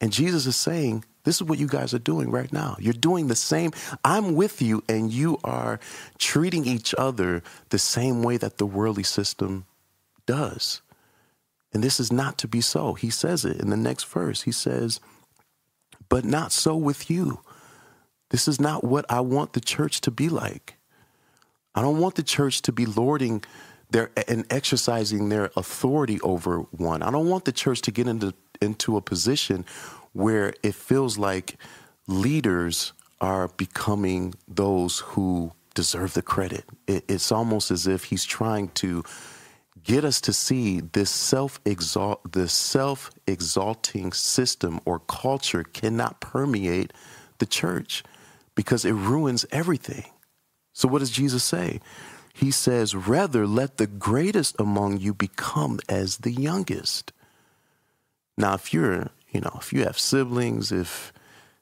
And 0.00 0.12
Jesus 0.12 0.46
is 0.46 0.56
saying, 0.56 1.04
this 1.22 1.36
is 1.36 1.42
what 1.44 1.58
you 1.58 1.68
guys 1.68 1.94
are 1.94 1.98
doing 2.00 2.30
right 2.30 2.52
now. 2.52 2.76
You're 2.80 2.94
doing 2.94 3.28
the 3.28 3.36
same. 3.36 3.72
I'm 4.04 4.34
with 4.34 4.62
you, 4.62 4.82
and 4.88 5.12
you 5.12 5.38
are 5.44 5.78
treating 6.18 6.64
each 6.64 6.94
other 6.96 7.42
the 7.68 7.78
same 7.78 8.22
way 8.22 8.38
that 8.38 8.58
the 8.58 8.66
worldly 8.66 9.02
system 9.02 9.66
does. 10.26 10.80
And 11.72 11.82
this 11.82 12.00
is 12.00 12.12
not 12.12 12.38
to 12.38 12.48
be 12.48 12.60
so. 12.60 12.94
He 12.94 13.10
says 13.10 13.44
it 13.44 13.60
in 13.60 13.70
the 13.70 13.76
next 13.76 14.04
verse. 14.04 14.42
He 14.42 14.52
says, 14.52 15.00
But 16.08 16.24
not 16.24 16.52
so 16.52 16.76
with 16.76 17.10
you. 17.10 17.40
This 18.30 18.48
is 18.48 18.60
not 18.60 18.84
what 18.84 19.04
I 19.08 19.20
want 19.20 19.52
the 19.52 19.60
church 19.60 20.00
to 20.02 20.10
be 20.10 20.28
like. 20.28 20.76
I 21.74 21.82
don't 21.82 21.98
want 21.98 22.14
the 22.16 22.22
church 22.22 22.62
to 22.62 22.72
be 22.72 22.86
lording 22.86 23.44
their 23.90 24.10
and 24.26 24.44
exercising 24.50 25.28
their 25.28 25.50
authority 25.56 26.20
over 26.20 26.60
one. 26.72 27.02
I 27.02 27.10
don't 27.10 27.28
want 27.28 27.44
the 27.44 27.52
church 27.52 27.80
to 27.82 27.90
get 27.90 28.06
into 28.06 28.34
into 28.60 28.96
a 28.96 29.00
position 29.00 29.64
where 30.12 30.52
it 30.62 30.74
feels 30.74 31.16
like 31.16 31.56
leaders 32.06 32.92
are 33.20 33.48
becoming 33.48 34.34
those 34.46 35.00
who 35.00 35.52
deserve 35.74 36.14
the 36.14 36.22
credit. 36.22 36.64
It, 36.86 37.04
it's 37.08 37.30
almost 37.30 37.70
as 37.70 37.86
if 37.86 38.04
he's 38.04 38.24
trying 38.24 38.68
to 38.70 39.04
get 39.88 40.04
us 40.04 40.20
to 40.20 40.34
see 40.34 40.80
this 40.80 41.10
self 41.10 41.58
exalt 41.64 42.32
this 42.32 42.52
self 42.52 43.10
exalting 43.26 44.12
system 44.12 44.80
or 44.84 44.98
culture 45.00 45.64
cannot 45.64 46.20
permeate 46.20 46.92
the 47.38 47.46
church 47.46 48.04
because 48.54 48.84
it 48.84 48.92
ruins 48.92 49.46
everything. 49.50 50.04
So 50.74 50.88
what 50.88 50.98
does 50.98 51.10
Jesus 51.10 51.42
say? 51.42 51.80
He 52.34 52.50
says, 52.50 52.94
"Rather 52.94 53.46
let 53.46 53.78
the 53.78 53.86
greatest 53.86 54.56
among 54.60 54.98
you 54.98 55.14
become 55.14 55.80
as 55.88 56.18
the 56.18 56.32
youngest." 56.32 57.12
Now, 58.36 58.54
if 58.54 58.74
you're 58.74 59.08
you 59.30 59.40
know, 59.40 59.56
if 59.58 59.72
you 59.72 59.84
have 59.84 59.98
siblings, 59.98 60.70
if 60.70 61.14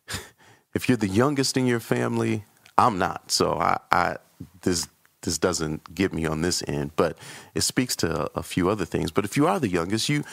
if 0.74 0.88
you're 0.88 0.98
the 0.98 1.16
youngest 1.22 1.56
in 1.56 1.66
your 1.66 1.80
family, 1.80 2.44
I'm 2.76 2.98
not. 2.98 3.30
So 3.30 3.54
I, 3.54 3.78
I 3.92 4.16
this 4.62 4.88
this 5.26 5.36
doesn't 5.36 5.94
get 5.94 6.14
me 6.14 6.24
on 6.24 6.40
this 6.40 6.62
end, 6.66 6.92
but 6.96 7.18
it 7.54 7.60
speaks 7.60 7.94
to 7.96 8.30
a, 8.34 8.42
few 8.42 8.70
other 8.70 8.86
things. 8.86 9.10
But 9.10 9.26
if 9.26 9.36
you 9.36 9.46
are 9.46 9.60
the 9.60 9.68
youngest, 9.68 10.08
you 10.08 10.24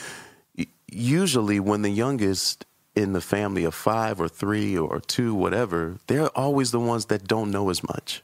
usually 0.87 1.59
when 1.59 1.81
the 1.81 1.89
youngest 1.89 2.65
in 2.95 3.11
the 3.11 3.21
family 3.21 3.65
of 3.65 3.75
five 3.75 4.21
or 4.21 4.29
three 4.29 4.77
or 4.77 5.01
two, 5.01 5.35
whatever, 5.35 5.97
they're 6.07 6.29
always 6.29 6.71
the 6.71 6.79
ones 6.79 7.07
that 7.07 7.27
don't 7.27 7.51
know 7.51 7.69
as 7.69 7.83
much. 7.83 8.23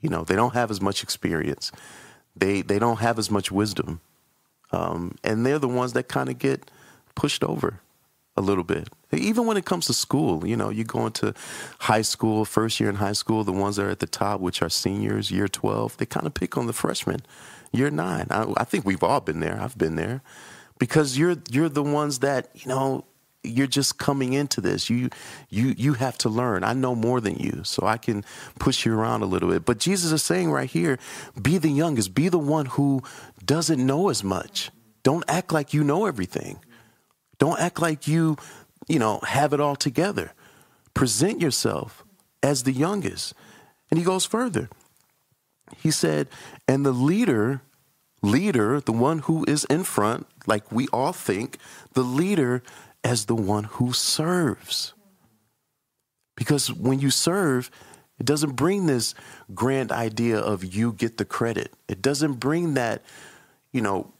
You 0.00 0.08
know, 0.08 0.24
they 0.24 0.34
don't 0.34 0.54
have 0.54 0.70
as 0.70 0.80
much 0.80 1.04
experience. 1.04 1.70
They 2.34 2.62
they 2.62 2.80
don't 2.80 2.98
have 2.98 3.18
as 3.18 3.30
much 3.30 3.52
wisdom, 3.52 4.00
um, 4.72 5.16
and 5.22 5.46
they're 5.46 5.58
the 5.58 5.68
ones 5.68 5.92
that 5.92 6.08
kind 6.08 6.28
of 6.28 6.38
get 6.38 6.70
pushed 7.14 7.44
over 7.44 7.80
a 8.40 8.42
little 8.42 8.64
bit. 8.64 8.88
Even 9.12 9.46
when 9.46 9.56
it 9.56 9.64
comes 9.64 9.86
to 9.86 9.92
school, 9.92 10.46
you 10.46 10.56
know, 10.56 10.70
you 10.70 10.82
go 10.82 11.06
into 11.06 11.34
high 11.80 12.02
school, 12.02 12.44
first 12.44 12.80
year 12.80 12.88
in 12.88 12.96
high 12.96 13.12
school, 13.12 13.44
the 13.44 13.52
ones 13.52 13.76
that 13.76 13.86
are 13.86 13.90
at 13.90 14.00
the 14.00 14.06
top, 14.06 14.40
which 14.40 14.62
are 14.62 14.68
seniors, 14.68 15.30
year 15.30 15.46
12, 15.46 15.98
they 15.98 16.06
kind 16.06 16.26
of 16.26 16.34
pick 16.34 16.56
on 16.56 16.66
the 16.66 16.72
freshmen, 16.72 17.20
year 17.72 17.90
nine. 17.90 18.26
I, 18.30 18.52
I 18.56 18.64
think 18.64 18.84
we've 18.84 19.04
all 19.04 19.20
been 19.20 19.40
there. 19.40 19.60
I've 19.60 19.78
been 19.78 19.96
there 19.96 20.22
because 20.78 21.16
you're, 21.16 21.36
you're 21.50 21.68
the 21.68 21.82
ones 21.82 22.20
that, 22.20 22.50
you 22.54 22.66
know, 22.66 23.04
you're 23.42 23.66
just 23.66 23.98
coming 23.98 24.32
into 24.32 24.60
this. 24.60 24.90
You, 24.90 25.10
you, 25.48 25.74
you 25.76 25.94
have 25.94 26.18
to 26.18 26.28
learn. 26.28 26.62
I 26.64 26.72
know 26.72 26.94
more 26.94 27.20
than 27.20 27.36
you, 27.36 27.62
so 27.64 27.86
I 27.86 27.96
can 27.96 28.24
push 28.58 28.84
you 28.84 28.94
around 28.94 29.22
a 29.22 29.26
little 29.26 29.48
bit. 29.48 29.64
But 29.64 29.78
Jesus 29.78 30.12
is 30.12 30.22
saying 30.22 30.50
right 30.50 30.68
here, 30.68 30.98
be 31.40 31.56
the 31.58 31.70
youngest, 31.70 32.14
be 32.14 32.28
the 32.28 32.38
one 32.38 32.66
who 32.66 33.02
doesn't 33.44 33.84
know 33.84 34.10
as 34.10 34.22
much. 34.22 34.70
Don't 35.02 35.24
act 35.28 35.52
like 35.52 35.72
you 35.72 35.82
know 35.82 36.04
everything. 36.04 36.60
Don't 37.40 37.58
act 37.58 37.80
like 37.80 38.06
you, 38.06 38.36
you 38.86 39.00
know, 39.00 39.18
have 39.26 39.52
it 39.52 39.60
all 39.60 39.74
together. 39.74 40.32
Present 40.94 41.40
yourself 41.40 42.04
as 42.42 42.62
the 42.62 42.72
youngest. 42.72 43.34
And 43.90 43.98
he 43.98 44.04
goes 44.04 44.24
further. 44.24 44.68
He 45.76 45.90
said, 45.90 46.28
and 46.68 46.86
the 46.86 46.92
leader, 46.92 47.62
leader, 48.22 48.80
the 48.80 48.92
one 48.92 49.20
who 49.20 49.44
is 49.48 49.64
in 49.64 49.84
front, 49.84 50.26
like 50.46 50.70
we 50.70 50.86
all 50.92 51.12
think, 51.12 51.58
the 51.94 52.02
leader 52.02 52.62
as 53.02 53.24
the 53.24 53.34
one 53.34 53.64
who 53.64 53.92
serves. 53.92 54.92
Because 56.36 56.72
when 56.72 57.00
you 57.00 57.10
serve, 57.10 57.70
it 58.18 58.26
doesn't 58.26 58.52
bring 58.52 58.84
this 58.84 59.14
grand 59.54 59.90
idea 59.90 60.38
of 60.38 60.62
you 60.62 60.92
get 60.92 61.16
the 61.16 61.24
credit. 61.24 61.72
It 61.88 62.02
doesn't 62.02 62.34
bring 62.34 62.74
that, 62.74 63.02
you 63.72 63.80
know, 63.80 64.12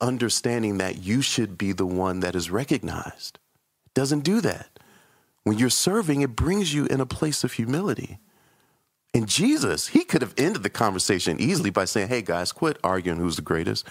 understanding 0.00 0.78
that 0.78 0.98
you 0.98 1.22
should 1.22 1.58
be 1.58 1.72
the 1.72 1.86
one 1.86 2.20
that 2.20 2.34
is 2.34 2.50
recognized. 2.50 3.38
Doesn't 3.94 4.20
do 4.20 4.40
that. 4.40 4.78
When 5.44 5.58
you're 5.58 5.70
serving, 5.70 6.20
it 6.20 6.36
brings 6.36 6.74
you 6.74 6.86
in 6.86 7.00
a 7.00 7.06
place 7.06 7.42
of 7.44 7.54
humility. 7.54 8.18
And 9.14 9.28
Jesus, 9.28 9.88
he 9.88 10.04
could 10.04 10.22
have 10.22 10.34
ended 10.36 10.62
the 10.62 10.70
conversation 10.70 11.40
easily 11.40 11.70
by 11.70 11.86
saying, 11.86 12.08
Hey 12.08 12.22
guys, 12.22 12.52
quit 12.52 12.78
arguing 12.84 13.18
who's 13.18 13.36
the 13.36 13.42
greatest 13.42 13.86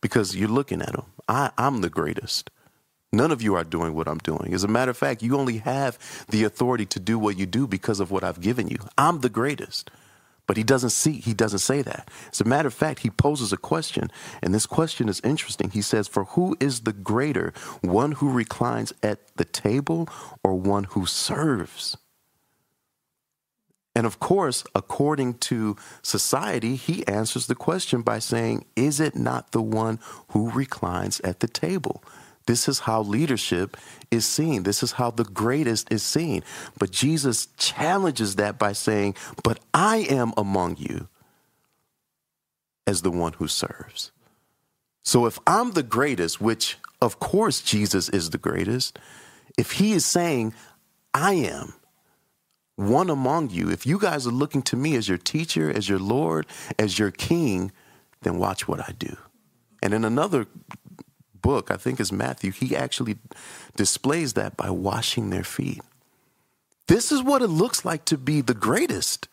because 0.00 0.36
you're 0.36 0.48
looking 0.48 0.80
at 0.80 0.94
him. 0.94 1.04
I, 1.28 1.50
I'm 1.58 1.80
the 1.80 1.90
greatest. 1.90 2.50
None 3.12 3.32
of 3.32 3.42
you 3.42 3.56
are 3.56 3.64
doing 3.64 3.94
what 3.94 4.06
I'm 4.06 4.18
doing. 4.18 4.54
As 4.54 4.62
a 4.62 4.68
matter 4.68 4.92
of 4.92 4.96
fact, 4.96 5.22
you 5.22 5.36
only 5.36 5.58
have 5.58 5.98
the 6.28 6.44
authority 6.44 6.86
to 6.86 7.00
do 7.00 7.18
what 7.18 7.36
you 7.36 7.44
do 7.44 7.66
because 7.66 7.98
of 7.98 8.10
what 8.10 8.22
I've 8.22 8.40
given 8.40 8.68
you. 8.68 8.78
I'm 8.96 9.20
the 9.20 9.28
greatest. 9.28 9.90
But 10.50 10.56
he 10.56 10.64
doesn't 10.64 10.90
see, 10.90 11.12
he 11.12 11.32
doesn't 11.32 11.60
say 11.60 11.80
that. 11.82 12.10
As 12.32 12.40
a 12.40 12.44
matter 12.44 12.66
of 12.66 12.74
fact, 12.74 12.98
he 12.98 13.08
poses 13.08 13.52
a 13.52 13.56
question, 13.56 14.10
and 14.42 14.52
this 14.52 14.66
question 14.66 15.08
is 15.08 15.20
interesting. 15.22 15.70
He 15.70 15.80
says, 15.80 16.08
For 16.08 16.24
who 16.24 16.56
is 16.58 16.80
the 16.80 16.92
greater, 16.92 17.52
one 17.82 18.10
who 18.10 18.32
reclines 18.32 18.92
at 19.00 19.20
the 19.36 19.44
table 19.44 20.08
or 20.42 20.58
one 20.58 20.88
who 20.90 21.06
serves? 21.06 21.96
And 23.94 24.08
of 24.08 24.18
course, 24.18 24.64
according 24.74 25.34
to 25.34 25.76
society, 26.02 26.74
he 26.74 27.06
answers 27.06 27.46
the 27.46 27.54
question 27.54 28.02
by 28.02 28.18
saying, 28.18 28.64
Is 28.74 28.98
it 28.98 29.14
not 29.14 29.52
the 29.52 29.62
one 29.62 30.00
who 30.30 30.50
reclines 30.50 31.20
at 31.20 31.38
the 31.38 31.46
table? 31.46 32.02
This 32.46 32.68
is 32.68 32.80
how 32.80 33.02
leadership 33.02 33.76
is 34.10 34.26
seen. 34.26 34.62
This 34.62 34.82
is 34.82 34.92
how 34.92 35.10
the 35.10 35.24
greatest 35.24 35.92
is 35.92 36.02
seen. 36.02 36.42
But 36.78 36.90
Jesus 36.90 37.46
challenges 37.58 38.36
that 38.36 38.58
by 38.58 38.72
saying, 38.72 39.14
But 39.44 39.60
I 39.72 39.98
am 39.98 40.32
among 40.36 40.76
you 40.78 41.08
as 42.86 43.02
the 43.02 43.10
one 43.10 43.34
who 43.34 43.46
serves. 43.46 44.10
So 45.02 45.26
if 45.26 45.38
I'm 45.46 45.72
the 45.72 45.82
greatest, 45.82 46.40
which 46.40 46.76
of 47.00 47.18
course 47.18 47.60
Jesus 47.60 48.08
is 48.08 48.30
the 48.30 48.38
greatest, 48.38 48.98
if 49.56 49.72
he 49.72 49.92
is 49.92 50.04
saying, 50.04 50.54
I 51.14 51.34
am 51.34 51.74
one 52.76 53.10
among 53.10 53.50
you, 53.50 53.70
if 53.70 53.86
you 53.86 53.98
guys 53.98 54.26
are 54.26 54.32
looking 54.32 54.62
to 54.62 54.76
me 54.76 54.96
as 54.96 55.08
your 55.08 55.18
teacher, 55.18 55.70
as 55.70 55.88
your 55.88 55.98
Lord, 55.98 56.46
as 56.78 56.98
your 56.98 57.10
king, 57.10 57.72
then 58.22 58.38
watch 58.38 58.66
what 58.66 58.80
I 58.80 58.92
do. 58.98 59.16
And 59.82 59.94
in 59.94 60.04
another 60.04 60.46
book, 61.42 61.70
I 61.70 61.76
think 61.76 62.00
is 62.00 62.12
Matthew, 62.12 62.52
he 62.52 62.76
actually 62.76 63.18
displays 63.76 64.34
that 64.34 64.56
by 64.56 64.70
washing 64.70 65.30
their 65.30 65.44
feet. 65.44 65.80
This 66.88 67.12
is 67.12 67.22
what 67.22 67.42
it 67.42 67.48
looks 67.48 67.84
like 67.84 68.04
to 68.06 68.18
be 68.18 68.40
the 68.40 68.54
greatest. 68.54 69.28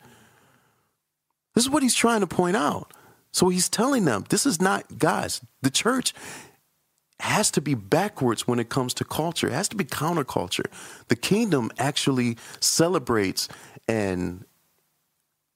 This 1.55 1.63
is 1.63 1.69
what 1.69 1.83
he's 1.83 1.95
trying 1.95 2.21
to 2.21 2.27
point 2.27 2.55
out. 2.55 2.93
So 3.31 3.49
he's 3.49 3.69
telling 3.69 4.05
them 4.05 4.25
this 4.29 4.45
is 4.45 4.61
not, 4.61 4.99
guys, 4.99 5.41
the 5.61 5.71
church 5.71 6.13
has 7.19 7.49
to 7.51 7.61
be 7.61 7.73
backwards 7.73 8.47
when 8.47 8.59
it 8.59 8.69
comes 8.69 8.93
to 8.95 9.03
culture, 9.03 9.47
it 9.47 9.53
has 9.53 9.69
to 9.69 9.75
be 9.75 9.83
counterculture. 9.83 10.65
The 11.07 11.15
kingdom 11.15 11.71
actually 11.79 12.37
celebrates 12.59 13.47
and 13.87 14.45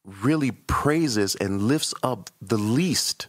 really 0.04 0.52
praises 0.52 1.36
and 1.36 1.64
lifts 1.64 1.94
up 2.02 2.30
the 2.42 2.58
least 2.58 3.28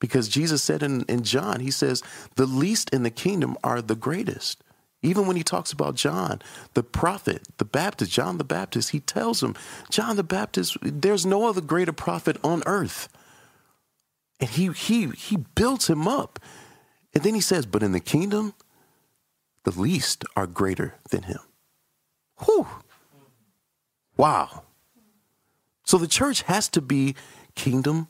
because 0.00 0.28
Jesus 0.28 0.62
said 0.62 0.82
in, 0.82 1.02
in 1.02 1.22
John, 1.22 1.60
he 1.60 1.70
says, 1.70 2.02
the 2.34 2.46
least 2.46 2.90
in 2.90 3.04
the 3.04 3.10
kingdom 3.10 3.56
are 3.62 3.80
the 3.80 3.94
greatest. 3.94 4.64
Even 5.02 5.26
when 5.26 5.36
he 5.36 5.42
talks 5.42 5.72
about 5.72 5.94
John, 5.94 6.42
the 6.74 6.82
prophet, 6.82 7.48
the 7.56 7.64
Baptist, 7.64 8.10
John 8.10 8.38
the 8.38 8.44
Baptist, 8.44 8.90
he 8.90 9.00
tells 9.00 9.42
him, 9.42 9.54
John 9.90 10.16
the 10.16 10.22
Baptist, 10.22 10.76
there's 10.82 11.24
no 11.24 11.48
other 11.48 11.62
greater 11.62 11.92
prophet 11.92 12.36
on 12.44 12.62
earth. 12.66 13.08
And 14.40 14.50
he 14.50 14.68
he 14.72 15.08
he 15.10 15.36
builds 15.36 15.88
him 15.88 16.08
up. 16.08 16.38
And 17.14 17.24
then 17.24 17.34
he 17.34 17.40
says, 17.40 17.66
but 17.66 17.82
in 17.82 17.92
the 17.92 18.00
kingdom, 18.00 18.54
the 19.64 19.78
least 19.78 20.24
are 20.36 20.46
greater 20.46 20.94
than 21.10 21.24
him. 21.24 21.40
Whew. 22.44 22.66
Wow. 24.16 24.64
So 25.84 25.98
the 25.98 26.06
church 26.06 26.42
has 26.42 26.68
to 26.70 26.80
be 26.80 27.14
kingdom 27.54 28.08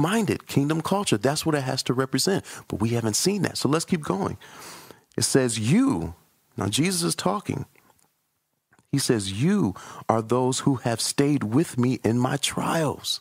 minded, 0.00 0.46
kingdom 0.46 0.80
culture. 0.80 1.18
That's 1.18 1.46
what 1.46 1.54
it 1.54 1.62
has 1.62 1.82
to 1.84 1.94
represent. 1.94 2.44
But 2.68 2.80
we 2.80 2.90
haven't 2.90 3.16
seen 3.16 3.42
that. 3.42 3.58
So 3.58 3.68
let's 3.68 3.84
keep 3.84 4.02
going. 4.02 4.38
It 5.16 5.24
says, 5.24 5.58
You, 5.58 6.14
now 6.56 6.68
Jesus 6.68 7.02
is 7.02 7.14
talking. 7.14 7.66
He 8.90 8.98
says, 8.98 9.42
You 9.42 9.74
are 10.08 10.22
those 10.22 10.60
who 10.60 10.76
have 10.76 11.00
stayed 11.00 11.44
with 11.44 11.78
me 11.78 12.00
in 12.04 12.18
my 12.18 12.36
trials. 12.36 13.20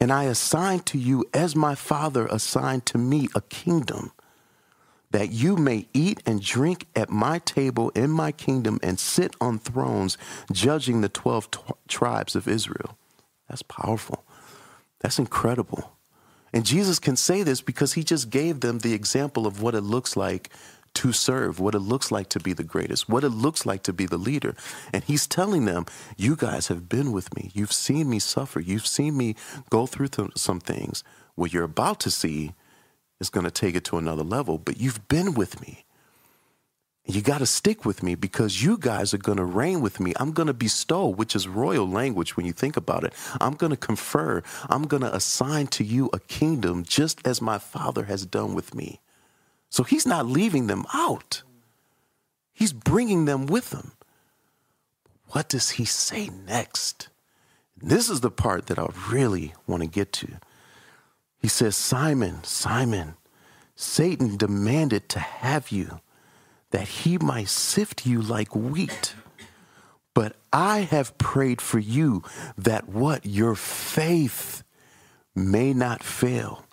And 0.00 0.12
I 0.12 0.24
assign 0.24 0.80
to 0.80 0.98
you, 0.98 1.24
as 1.32 1.56
my 1.56 1.74
Father 1.74 2.26
assigned 2.26 2.84
to 2.86 2.98
me, 2.98 3.28
a 3.34 3.40
kingdom, 3.40 4.12
that 5.10 5.30
you 5.30 5.56
may 5.56 5.88
eat 5.94 6.22
and 6.26 6.42
drink 6.42 6.86
at 6.94 7.08
my 7.08 7.38
table 7.38 7.90
in 7.90 8.10
my 8.10 8.32
kingdom 8.32 8.78
and 8.82 8.98
sit 8.98 9.34
on 9.40 9.58
thrones, 9.58 10.18
judging 10.52 11.00
the 11.00 11.08
12 11.08 11.50
t- 11.50 11.60
tribes 11.88 12.36
of 12.36 12.46
Israel. 12.46 12.98
That's 13.48 13.62
powerful. 13.62 14.25
That's 15.00 15.18
incredible. 15.18 15.92
And 16.52 16.64
Jesus 16.64 16.98
can 16.98 17.16
say 17.16 17.42
this 17.42 17.60
because 17.60 17.94
he 17.94 18.02
just 18.02 18.30
gave 18.30 18.60
them 18.60 18.78
the 18.78 18.94
example 18.94 19.46
of 19.46 19.60
what 19.60 19.74
it 19.74 19.82
looks 19.82 20.16
like 20.16 20.50
to 20.94 21.12
serve, 21.12 21.60
what 21.60 21.74
it 21.74 21.80
looks 21.80 22.10
like 22.10 22.30
to 22.30 22.40
be 22.40 22.54
the 22.54 22.64
greatest, 22.64 23.08
what 23.08 23.24
it 23.24 23.28
looks 23.30 23.66
like 23.66 23.82
to 23.82 23.92
be 23.92 24.06
the 24.06 24.16
leader. 24.16 24.54
And 24.92 25.04
he's 25.04 25.26
telling 25.26 25.66
them, 25.66 25.84
You 26.16 26.36
guys 26.36 26.68
have 26.68 26.88
been 26.88 27.12
with 27.12 27.34
me. 27.36 27.50
You've 27.54 27.72
seen 27.72 28.08
me 28.08 28.18
suffer. 28.18 28.60
You've 28.60 28.86
seen 28.86 29.16
me 29.16 29.36
go 29.68 29.86
through 29.86 30.08
th- 30.08 30.30
some 30.36 30.60
things. 30.60 31.04
What 31.34 31.52
you're 31.52 31.64
about 31.64 32.00
to 32.00 32.10
see 32.10 32.54
is 33.20 33.28
going 33.28 33.44
to 33.44 33.50
take 33.50 33.74
it 33.74 33.84
to 33.84 33.98
another 33.98 34.24
level, 34.24 34.58
but 34.58 34.80
you've 34.80 35.08
been 35.08 35.34
with 35.34 35.60
me. 35.60 35.85
You 37.08 37.22
got 37.22 37.38
to 37.38 37.46
stick 37.46 37.84
with 37.84 38.02
me 38.02 38.16
because 38.16 38.62
you 38.64 38.76
guys 38.76 39.14
are 39.14 39.18
going 39.18 39.38
to 39.38 39.44
reign 39.44 39.80
with 39.80 40.00
me. 40.00 40.12
I'm 40.16 40.32
going 40.32 40.48
to 40.48 40.54
bestow, 40.54 41.06
which 41.06 41.36
is 41.36 41.46
royal 41.46 41.88
language 41.88 42.36
when 42.36 42.46
you 42.46 42.52
think 42.52 42.76
about 42.76 43.04
it. 43.04 43.12
I'm 43.40 43.54
going 43.54 43.70
to 43.70 43.76
confer. 43.76 44.42
I'm 44.68 44.88
going 44.88 45.02
to 45.02 45.14
assign 45.14 45.68
to 45.68 45.84
you 45.84 46.10
a 46.12 46.18
kingdom 46.18 46.82
just 46.82 47.24
as 47.24 47.40
my 47.40 47.58
Father 47.58 48.04
has 48.04 48.26
done 48.26 48.54
with 48.54 48.74
me. 48.74 49.00
So 49.70 49.84
he's 49.84 50.06
not 50.06 50.26
leaving 50.26 50.66
them 50.66 50.84
out, 50.92 51.42
he's 52.52 52.72
bringing 52.72 53.24
them 53.24 53.46
with 53.46 53.72
him. 53.72 53.92
What 55.28 55.48
does 55.48 55.70
he 55.70 55.84
say 55.84 56.30
next? 56.46 57.08
This 57.80 58.08
is 58.08 58.20
the 58.20 58.30
part 58.30 58.66
that 58.66 58.78
I 58.78 58.88
really 59.10 59.54
want 59.66 59.82
to 59.82 59.88
get 59.88 60.12
to. 60.14 60.38
He 61.38 61.48
says, 61.48 61.76
Simon, 61.76 62.42
Simon, 62.42 63.14
Satan 63.74 64.36
demanded 64.36 65.08
to 65.10 65.18
have 65.18 65.70
you 65.70 66.00
that 66.70 66.88
he 66.88 67.18
might 67.18 67.48
sift 67.48 68.06
you 68.06 68.20
like 68.20 68.54
wheat. 68.54 69.14
But 70.14 70.36
I 70.52 70.80
have 70.80 71.18
prayed 71.18 71.60
for 71.60 71.78
you 71.78 72.22
that 72.56 72.88
what 72.88 73.26
your 73.26 73.54
faith 73.54 74.62
may 75.34 75.72
not 75.72 76.02
fail. 76.02 76.64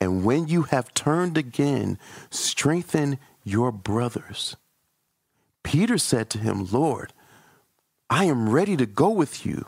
And 0.00 0.24
when 0.24 0.48
you 0.48 0.62
have 0.62 0.94
turned 0.94 1.36
again, 1.36 1.98
strengthen 2.30 3.18
your 3.42 3.72
brothers. 3.72 4.56
Peter 5.62 5.98
said 5.98 6.30
to 6.30 6.38
him, 6.38 6.68
Lord, 6.70 7.12
I 8.08 8.26
am 8.26 8.50
ready 8.50 8.76
to 8.76 8.86
go 8.86 9.08
with 9.10 9.44
you, 9.44 9.66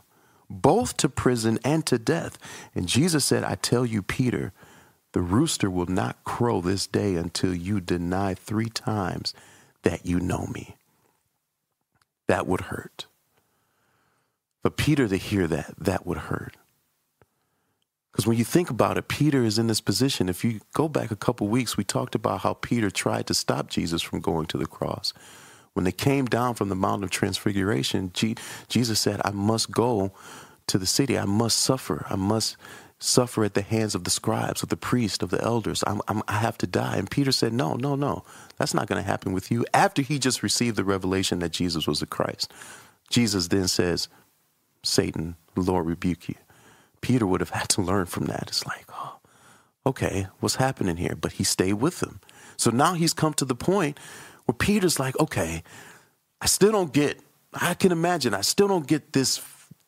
both 0.49 0.97
to 0.99 1.09
prison 1.09 1.59
and 1.65 1.85
to 1.87 1.99
death. 1.99 2.39
And 2.75 2.87
Jesus 2.87 3.25
said, 3.25 3.43
I 3.43 3.57
tell 3.57 3.85
you, 3.85 4.03
Peter, 4.03 4.53
the 5.13 5.23
rooster 5.23 5.71
will 5.71 5.87
not 5.87 6.23
crow 6.25 6.61
this 6.61 6.87
day 6.87 7.17
until 7.17 7.55
you 7.55 7.81
deny 7.81 8.35
three 8.35 8.69
times 8.69 9.35
that 9.87 10.05
you 10.05 10.19
know 10.19 10.49
me. 10.53 10.75
That 12.27 12.49
would 12.49 12.63
hurt. 12.63 13.07
For 14.63 14.71
Peter 14.71 15.07
to 15.07 15.17
hear 15.17 15.47
that, 15.47 15.75
that 15.79 16.05
would 16.05 16.19
hurt. 16.19 16.57
Because 18.11 18.27
when 18.27 18.37
you 18.37 18.43
think 18.43 18.69
about 18.69 18.99
it, 18.99 19.07
Peter 19.07 19.45
is 19.45 19.61
in 19.61 19.69
this 19.69 19.81
position. 19.81 20.29
If 20.29 20.45
you 20.45 20.59
go 20.73 20.89
back 20.89 21.13
a 21.13 21.17
couple 21.17 21.47
weeks, 21.47 21.77
we 21.77 21.85
talked 21.85 22.17
about 22.17 22.41
how 22.41 22.55
Peter 22.55 22.91
tried 22.91 23.29
to 23.29 23.35
stop 23.35 23.69
Jesus 23.69 24.03
from 24.03 24.21
going 24.21 24.47
to 24.47 24.59
the 24.59 24.67
cross. 24.67 25.13
When 25.75 25.85
they 25.85 25.93
came 25.93 26.25
down 26.25 26.55
from 26.55 26.69
the 26.69 26.75
Mountain 26.75 27.05
of 27.05 27.11
Transfiguration, 27.11 28.11
Jesus 28.69 28.99
said, 28.99 29.21
I 29.25 29.31
must 29.31 29.71
go 29.71 30.11
to 30.67 30.79
the 30.79 30.87
city. 30.87 31.17
I 31.17 31.27
must 31.27 31.61
suffer. 31.61 32.07
I 32.11 32.17
must 32.17 32.57
suffer 32.99 33.45
at 33.45 33.55
the 33.55 33.63
hands 33.63 33.95
of 33.95 34.05
the 34.05 34.11
scribes, 34.11 34.63
of 34.63 34.71
the 34.71 34.77
priests, 34.77 35.23
of 35.23 35.31
the 35.31 35.43
elders. 35.43 35.85
I'm, 35.87 36.01
I'm, 36.09 36.23
i 36.29 36.35
have 36.35 36.59
to 36.59 36.67
die. 36.67 36.97
And 36.97 37.11
Peter 37.11 37.33
said, 37.33 37.53
No, 37.53 37.75
no, 37.75 37.95
no. 37.95 38.25
That's 38.57 38.75
not 38.75 38.87
going 38.87 39.03
to 39.03 39.09
happen 39.09 39.33
with 39.33 39.51
you. 39.51 39.67
After 39.75 40.03
he 40.03 40.19
just 40.19 40.43
received 40.43 40.77
the 40.77 40.85
revelation 40.85 41.41
that 41.41 41.53
Jesus 41.53 41.87
was 41.87 42.01
the 42.01 42.07
Christ, 42.07 42.53
Jesus 43.11 43.49
then 43.49 43.69
says, 43.69 44.09
Satan, 44.83 45.37
the 45.55 45.61
Lord 45.61 45.87
rebuke 45.87 46.29
you. 46.29 46.37
Peter 47.01 47.27
would 47.27 47.41
have 47.41 47.51
had 47.51 47.69
to 47.71 47.83
learn 47.83 48.07
from 48.07 48.27
that. 48.27 48.45
It's 48.49 48.67
like, 48.67 48.87
oh, 48.93 49.19
okay, 49.85 50.29
what's 50.41 50.57
happening 50.57 50.97
here? 50.97 51.17
But 51.21 51.33
he 51.33 51.45
stayed 51.45 51.75
with 51.75 52.01
them. 52.01 52.21
So 52.57 52.71
now 52.71 52.95
he's 52.95 53.13
come 53.13 53.35
to 53.35 53.45
the 53.45 53.55
point 53.55 53.99
where 54.47 54.55
Peter's 54.55 54.99
like, 54.99 55.19
okay, 55.21 55.63
I 56.41 56.47
still 56.47 56.73
don't 56.73 56.93
get, 56.93 57.21
I 57.53 57.75
can 57.75 57.93
imagine, 57.93 58.35
I 58.35 58.41
still 58.41 58.69
don't 58.69 58.87
get 58.87 59.13
this 59.13 59.37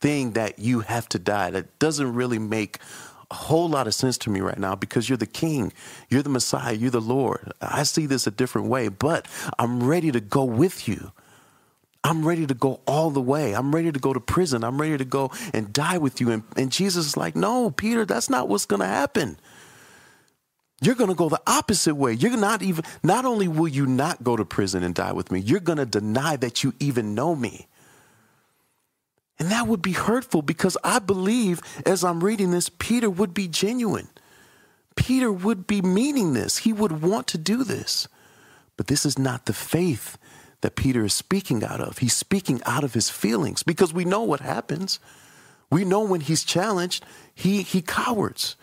thing 0.01 0.33
that 0.33 0.59
you 0.59 0.81
have 0.81 1.09
to 1.11 1.19
die. 1.19 1.51
That 1.51 1.79
doesn't 1.79 2.15
really 2.15 2.39
make 2.39 2.79
a 3.31 3.35
whole 3.35 3.69
lot 3.69 3.87
of 3.87 3.95
sense 3.95 4.17
to 4.19 4.31
me 4.31 4.41
right 4.41 4.59
now 4.59 4.75
because 4.75 5.09
you're 5.09 5.19
the 5.19 5.27
king, 5.27 5.73
you're 6.09 6.23
the 6.23 6.31
Messiah, 6.31 6.73
you're 6.73 6.91
the 6.91 7.01
Lord. 7.01 7.53
I 7.61 7.83
see 7.83 8.07
this 8.07 8.27
a 8.27 8.31
different 8.31 8.69
way, 8.69 8.89
but 8.89 9.27
I'm 9.59 9.83
ready 9.83 10.11
to 10.13 10.21
go 10.21 10.45
with 10.45 10.89
you. 10.89 11.13
I'm 12.05 12.27
ready 12.27 12.47
to 12.47 12.55
go 12.55 12.81
all 12.87 13.11
the 13.11 13.21
way. 13.21 13.55
I'm 13.55 13.75
ready 13.75 13.93
to 13.93 13.99
go 13.99 14.13
to 14.13 14.21
prison. 14.21 14.65
I'm 14.65 14.81
ready 14.81 14.97
to 14.97 15.05
go 15.05 15.31
and 15.53 15.73
die 15.73 15.99
with 15.99 16.21
you. 16.21 16.31
And, 16.31 16.43
and 16.57 16.73
Jesus 16.73 17.07
is 17.07 17.17
like, 17.17 17.37
No, 17.37 17.71
Peter, 17.71 18.07
that's 18.07 18.31
not 18.31 18.49
what's 18.49 18.67
going 18.67 18.81
to 18.81 18.87
happen. 18.87 19.39
You're 20.81 20.95
going 20.95 21.11
to 21.11 21.17
go 21.17 21.29
the 21.29 21.43
opposite 21.47 21.97
way. 21.97 22.13
You're 22.13 22.37
not 22.37 22.63
even, 22.63 22.85
not 23.03 23.25
only 23.25 23.49
will 23.49 23.69
you 23.69 23.85
not 23.85 24.23
go 24.23 24.37
to 24.37 24.45
prison 24.45 24.85
and 24.85 24.95
die 24.95 25.13
with 25.13 25.33
me, 25.33 25.41
you're 25.41 25.59
going 25.61 25.79
to 25.79 25.87
deny 25.87 26.37
that 26.37 26.63
you 26.63 26.73
even 26.79 27.17
know 27.17 27.35
me. 27.35 27.67
And 29.39 29.51
that 29.51 29.67
would 29.67 29.83
be 29.83 29.93
hurtful 29.93 30.43
because 30.43 30.77
I 30.83 30.99
believe 30.99 31.61
as 31.87 32.03
I'm 32.03 32.25
reading 32.25 32.51
this, 32.51 32.69
Peter 32.69 33.09
would 33.09 33.33
be 33.33 33.47
genuine. 33.47 34.09
Peter 34.97 35.31
would 35.31 35.67
be 35.67 35.81
meaning 35.81 36.33
this. 36.33 36.59
He 36.59 36.73
would 36.73 37.03
want 37.03 37.29
to 37.29 37.39
do 37.39 37.63
this. 37.63 38.09
But 38.77 38.89
this 38.89 39.07
is 39.07 39.19
not 39.19 39.47
the 39.47 39.53
faith 39.53 40.19
that 40.61 40.75
Peter 40.75 41.05
is 41.05 41.15
speaking 41.15 41.63
out 41.63 41.81
of. 41.81 41.99
He's 41.99 42.17
speaking 42.17 42.61
out 42.67 42.83
of 42.83 42.95
his 42.95 43.11
feelings 43.11 43.63
because 43.63 43.95
we 43.95 44.05
know 44.05 44.23
what 44.23 44.41
happens. 44.41 44.99
We 45.71 45.85
know 45.85 46.03
when 46.03 46.21
he's 46.21 46.43
challenged, 46.43 47.05
he, 47.33 47.63
he 47.63 47.81
cowards. 47.81 48.57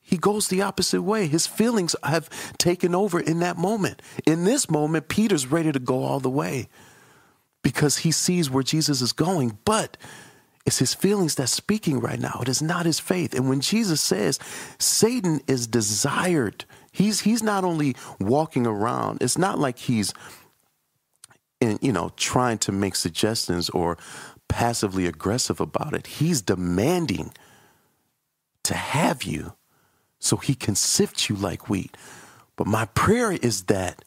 He 0.00 0.16
goes 0.16 0.48
the 0.48 0.62
opposite 0.62 1.02
way. 1.02 1.26
His 1.26 1.46
feelings 1.46 1.94
have 2.02 2.28
taken 2.56 2.94
over 2.94 3.20
in 3.20 3.40
that 3.40 3.58
moment. 3.58 4.02
In 4.26 4.44
this 4.44 4.70
moment, 4.70 5.08
Peter's 5.08 5.46
ready 5.46 5.70
to 5.70 5.78
go 5.78 6.02
all 6.02 6.18
the 6.18 6.30
way 6.30 6.68
because 7.62 7.98
he 7.98 8.12
sees 8.12 8.50
where 8.50 8.62
Jesus 8.62 9.00
is 9.00 9.12
going. 9.12 9.58
But 9.64 9.96
it's 10.66 10.78
his 10.78 10.94
feelings 10.94 11.34
that's 11.34 11.52
speaking 11.52 12.00
right 12.00 12.20
now. 12.20 12.40
It 12.42 12.48
is 12.48 12.60
not 12.60 12.86
his 12.86 13.00
faith. 13.00 13.34
And 13.34 13.48
when 13.48 13.60
Jesus 13.60 14.00
says 14.00 14.38
Satan 14.78 15.40
is 15.46 15.66
desired, 15.66 16.64
he's 16.92 17.20
he's 17.20 17.42
not 17.42 17.64
only 17.64 17.96
walking 18.20 18.66
around, 18.66 19.22
it's 19.22 19.38
not 19.38 19.58
like 19.58 19.78
he's 19.78 20.12
in, 21.60 21.78
you 21.80 21.92
know, 21.92 22.12
trying 22.16 22.58
to 22.58 22.72
make 22.72 22.94
suggestions 22.96 23.70
or 23.70 23.98
passively 24.48 25.06
aggressive 25.06 25.60
about 25.60 25.94
it. 25.94 26.06
He's 26.06 26.42
demanding 26.42 27.32
to 28.64 28.74
have 28.74 29.22
you 29.22 29.54
so 30.18 30.36
he 30.36 30.54
can 30.54 30.74
sift 30.74 31.28
you 31.28 31.36
like 31.36 31.68
wheat. 31.68 31.96
But 32.56 32.66
my 32.66 32.86
prayer 32.86 33.32
is 33.32 33.64
that, 33.64 34.04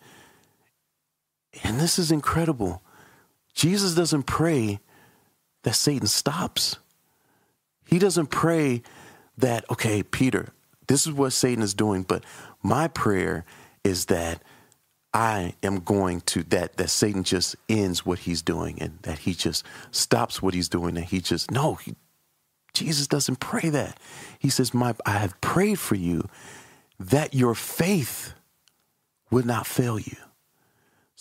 and 1.64 1.80
this 1.80 1.98
is 1.98 2.12
incredible, 2.12 2.82
Jesus 3.54 3.96
doesn't 3.96 4.24
pray 4.24 4.80
that 5.64 5.76
Satan 5.76 6.08
stops. 6.08 6.78
He 7.86 8.00
doesn't 8.00 8.28
pray 8.28 8.82
that, 9.38 9.66
okay, 9.70 10.04
Peter, 10.04 10.50
this 10.88 11.06
is 11.06 11.14
what 11.14 11.34
Satan 11.34 11.64
is 11.64 11.74
doing, 11.74 12.04
but 12.04 12.24
my 12.64 12.88
prayer 12.88 13.46
is 13.84 14.06
that 14.06 14.42
I 15.14 15.56
am 15.62 15.80
going 15.82 16.22
to 16.22 16.44
that 16.44 16.78
that 16.78 16.90
Satan 16.90 17.24
just 17.24 17.56
ends 17.68 18.06
what 18.06 18.20
he's 18.20 18.42
doing 18.42 18.82
and 18.82 19.00
that 19.02 19.20
he 19.20 19.34
just 19.34 19.66
stops 19.92 20.42
what 20.42 20.54
he's 20.54 20.70
doing 20.70 20.96
and 20.96 21.06
he 21.06 21.20
just 21.20 21.52
no 21.52 21.76
he, 21.76 21.96
Jesus 22.74 23.08
doesn't 23.08 23.42
pray 23.42 23.70
that. 23.70 24.00
He 24.40 24.50
says, 24.50 24.74
"My 24.74 24.96
I 25.06 25.18
have 25.18 25.40
prayed 25.42 25.80
for 25.80 25.96
you 25.96 26.30
that 26.98 27.34
your 27.34 27.56
faith 27.56 28.34
would 29.30 29.46
not 29.46 29.68
fail 29.68 30.00
you." 30.00 30.16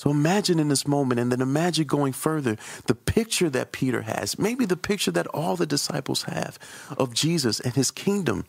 So 0.00 0.08
imagine 0.08 0.58
in 0.58 0.68
this 0.68 0.88
moment 0.88 1.20
and 1.20 1.30
then 1.30 1.42
imagine 1.42 1.86
going 1.86 2.14
further 2.14 2.56
the 2.86 2.94
picture 2.94 3.50
that 3.50 3.70
Peter 3.70 4.00
has, 4.00 4.38
maybe 4.38 4.64
the 4.64 4.74
picture 4.74 5.10
that 5.10 5.26
all 5.26 5.56
the 5.56 5.66
disciples 5.66 6.22
have 6.22 6.58
of 6.96 7.12
Jesus 7.12 7.60
and 7.60 7.74
his 7.74 7.90
kingdom 7.90 8.46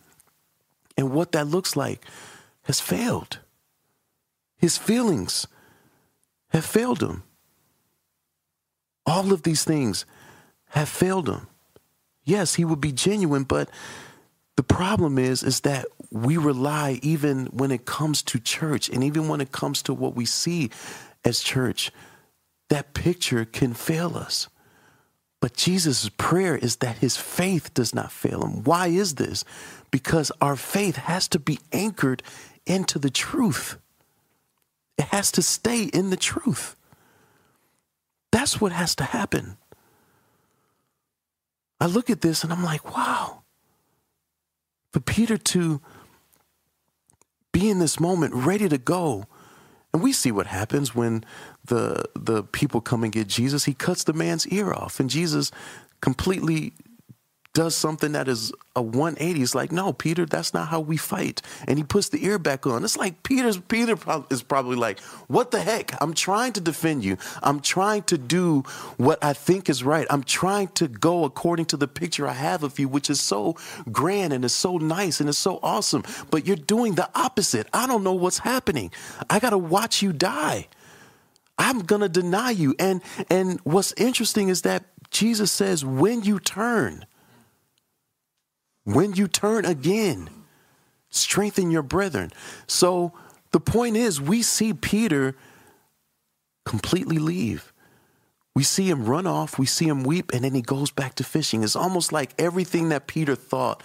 and 0.96 1.12
what 1.12 1.34
that 1.34 1.48
looks 1.48 1.76
like 1.76 2.06
has 2.64 2.80
failed. 2.80 3.40
His 4.60 4.78
feelings 4.78 5.46
have 6.52 6.64
failed 6.64 7.04
him. 7.04 7.24
All 9.06 9.34
of 9.34 9.44
these 9.44 9.66
things 9.66 10.06
have 10.70 10.88
failed 10.88 11.28
him. 11.28 11.48
Yes, 12.24 12.56
he 12.56 12.64
would 12.64 12.80
be 12.80 12.94
genuine, 12.94 13.44
but 13.44 13.70
The 14.62 14.64
problem 14.64 15.18
is 15.18 15.44
is 15.44 15.62
that 15.62 15.88
we 16.12 16.38
rely 16.38 17.00
even 17.02 17.48
when 17.48 17.72
it 17.72 17.86
comes 17.86 18.22
to 18.24 18.40
church 18.40 18.90
and 18.90 19.04
even 19.04 19.28
when 19.28 19.42
it 19.42 19.52
comes 19.52 19.82
to 19.84 19.94
what 19.94 20.16
we 20.16 20.26
see 20.26 20.70
as 21.24 21.42
church, 21.42 21.92
that 22.70 22.94
picture 22.94 23.46
can 23.46 23.74
fail 23.74 24.18
us. 24.18 24.48
But 25.42 25.56
Jesus' 25.56 26.10
prayer 26.18 26.56
is 26.56 26.78
that 26.78 27.00
his 27.00 27.18
faith 27.18 27.74
does 27.74 27.96
not 27.96 28.12
fail 28.12 28.46
him. 28.46 28.64
Why 28.64 28.88
is 28.88 29.16
this? 29.16 29.44
Because 29.90 30.32
our 30.40 30.56
faith 30.56 30.96
has 30.96 31.28
to 31.30 31.40
be 31.40 31.60
anchored 31.72 32.22
into 32.66 33.00
the 33.00 33.10
truth. 33.10 33.78
It 34.98 35.06
has 35.06 35.32
to 35.34 35.42
stay 35.42 35.86
in 35.86 36.12
the 36.12 36.18
truth. 36.18 36.76
That's 38.32 38.62
what 38.62 38.72
has 38.72 38.96
to 38.96 39.04
happen. 39.04 39.58
I 41.80 41.88
look 41.88 42.12
at 42.12 42.22
this 42.22 42.44
and 42.44 42.54
I'm 42.54 42.64
like, 42.64 42.96
wow. 42.96 43.42
For 44.94 45.00
Peter 45.00 45.38
to 45.38 45.82
be 47.52 47.70
in 47.70 47.80
this 47.80 48.00
moment 48.00 48.34
ready 48.36 48.70
to 48.70 48.78
go. 48.78 49.26
And 49.94 50.02
we 50.02 50.14
see 50.14 50.32
what 50.32 50.48
happens 50.48 50.96
when 50.96 51.24
the 51.66 52.06
the 52.16 52.44
people 52.44 52.82
come 52.82 53.04
and 53.04 53.12
get 53.12 53.28
Jesus. 53.28 53.66
He 53.66 53.74
cuts 53.74 54.04
the 54.04 54.14
man's 54.14 54.48
ear 54.48 54.74
off, 54.74 55.00
and 55.00 55.10
Jesus 55.10 55.52
completely 56.02 56.74
does 57.54 57.76
something 57.76 58.14
that 58.14 58.28
is 58.28 58.54
a 58.76 58.82
180. 58.82 59.40
He's 59.40 59.54
like, 59.54 59.72
no, 59.72 59.92
Peter, 59.92 60.26
that's 60.26 60.54
not 60.54 60.70
how 60.70 60.80
we 60.80 60.96
fight. 60.96 61.42
And 61.68 61.78
he 61.78 61.84
puts 61.84 62.10
the 62.10 62.24
ear 62.26 62.40
back 62.40 62.66
on. 62.66 62.84
It's 62.84 62.98
like 62.98 63.24
Peter's 63.24 63.58
Peter 63.58 63.98
is 64.30 64.42
probably 64.42 64.78
like, 64.78 65.00
what 65.28 65.52
the 65.52 65.60
heck? 65.62 65.92
I'm 66.02 66.14
trying 66.14 66.54
to 66.54 66.62
defend 66.62 67.04
you. 67.04 67.18
I'm 67.44 67.60
trying 67.60 68.04
to 68.04 68.18
do 68.18 68.62
what 68.98 69.24
I 69.24 69.34
think 69.34 69.70
is 69.70 69.84
right. 69.84 70.08
I'm 70.10 70.24
trying 70.24 70.70
to 70.70 70.88
go 70.88 71.26
according 71.26 71.66
to 71.68 71.78
the 71.78 71.88
picture 71.88 72.28
I 72.28 72.34
have 72.34 72.64
of 72.64 72.80
you, 72.80 72.88
which 72.88 73.10
is 73.10 73.20
so 73.20 73.58
grand 73.92 74.32
and 74.32 74.46
is 74.46 74.56
so 74.56 74.78
nice 74.78 75.20
and 75.20 75.30
is 75.30 75.38
so 75.38 75.60
awesome. 75.62 76.04
But 76.30 76.48
you're 76.48 76.56
doing 76.56 76.96
the 76.96 77.10
opposite. 77.16 77.68
I 77.74 77.86
don't 77.86 78.04
know 78.04 78.14
what's 78.14 78.40
happening. 78.40 78.92
I 79.30 79.40
got 79.40 79.50
to 79.50 79.58
watch 79.58 80.02
you 80.02 80.14
die. 80.14 80.68
I'm 81.58 81.82
to 81.82 82.10
deny 82.10 82.52
you. 82.52 82.76
And 82.80 83.02
and 83.30 83.60
what's 83.64 83.94
interesting 83.94 84.50
is 84.50 84.64
that 84.64 84.86
Jesus 85.12 85.52
says 85.52 85.84
when 85.86 86.24
you 86.24 86.40
turn 86.40 87.06
when 88.84 89.14
you 89.14 89.28
turn 89.28 89.66
again, 89.66 90.30
strengthen 91.10 91.72
your 91.72 91.84
brethren. 91.84 92.32
So 92.68 93.14
the 93.52 93.60
point 93.60 93.98
is, 93.98 94.20
we 94.22 94.42
see 94.42 94.74
Peter 94.74 95.36
completely 96.66 97.18
leave. 97.18 97.74
We 98.54 98.64
see 98.64 98.90
him 98.90 99.06
run 99.06 99.26
off, 99.26 99.58
we 99.58 99.66
see 99.66 99.88
him 99.88 100.04
weep, 100.04 100.32
and 100.34 100.44
then 100.44 100.54
he 100.54 100.62
goes 100.62 100.92
back 100.92 101.16
to 101.16 101.24
fishing. 101.24 101.64
It's 101.64 101.76
almost 101.76 102.12
like 102.12 102.34
everything 102.38 102.90
that 102.90 103.08
Peter 103.08 103.36
thought 103.36 103.82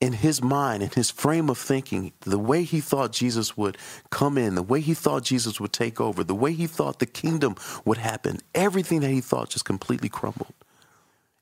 in 0.00 0.14
his 0.14 0.42
mind, 0.42 0.82
in 0.82 0.90
his 0.90 1.10
frame 1.10 1.48
of 1.48 1.56
thinking, 1.56 2.12
the 2.22 2.38
way 2.38 2.64
he 2.64 2.80
thought 2.80 3.12
Jesus 3.12 3.56
would 3.56 3.78
come 4.10 4.36
in, 4.36 4.56
the 4.56 4.62
way 4.62 4.80
he 4.80 4.94
thought 4.94 5.22
Jesus 5.22 5.60
would 5.60 5.72
take 5.72 6.00
over, 6.00 6.24
the 6.24 6.34
way 6.34 6.52
he 6.52 6.66
thought 6.66 6.98
the 6.98 7.06
kingdom 7.06 7.54
would 7.84 7.98
happen, 7.98 8.40
everything 8.52 8.98
that 9.00 9.10
he 9.10 9.20
thought 9.20 9.50
just 9.50 9.64
completely 9.64 10.08
crumbled. 10.08 10.54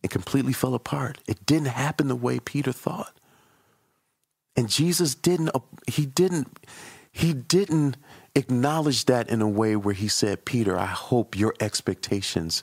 It 0.02 0.10
completely 0.10 0.52
fell 0.52 0.74
apart. 0.74 1.18
It 1.26 1.44
didn't 1.44 1.68
happen 1.68 2.08
the 2.08 2.16
way 2.16 2.40
Peter 2.40 2.72
thought. 2.72 3.14
And 4.56 4.68
Jesus 4.68 5.14
didn't 5.14 5.50
he 5.86 6.06
didn't 6.06 6.58
he 7.12 7.32
didn't 7.32 7.96
acknowledge 8.34 9.06
that 9.06 9.28
in 9.28 9.42
a 9.42 9.48
way 9.48 9.76
where 9.76 9.94
he 9.94 10.08
said, 10.08 10.44
"Peter, 10.44 10.78
I 10.78 10.86
hope 10.86 11.36
your 11.36 11.54
expectations 11.60 12.62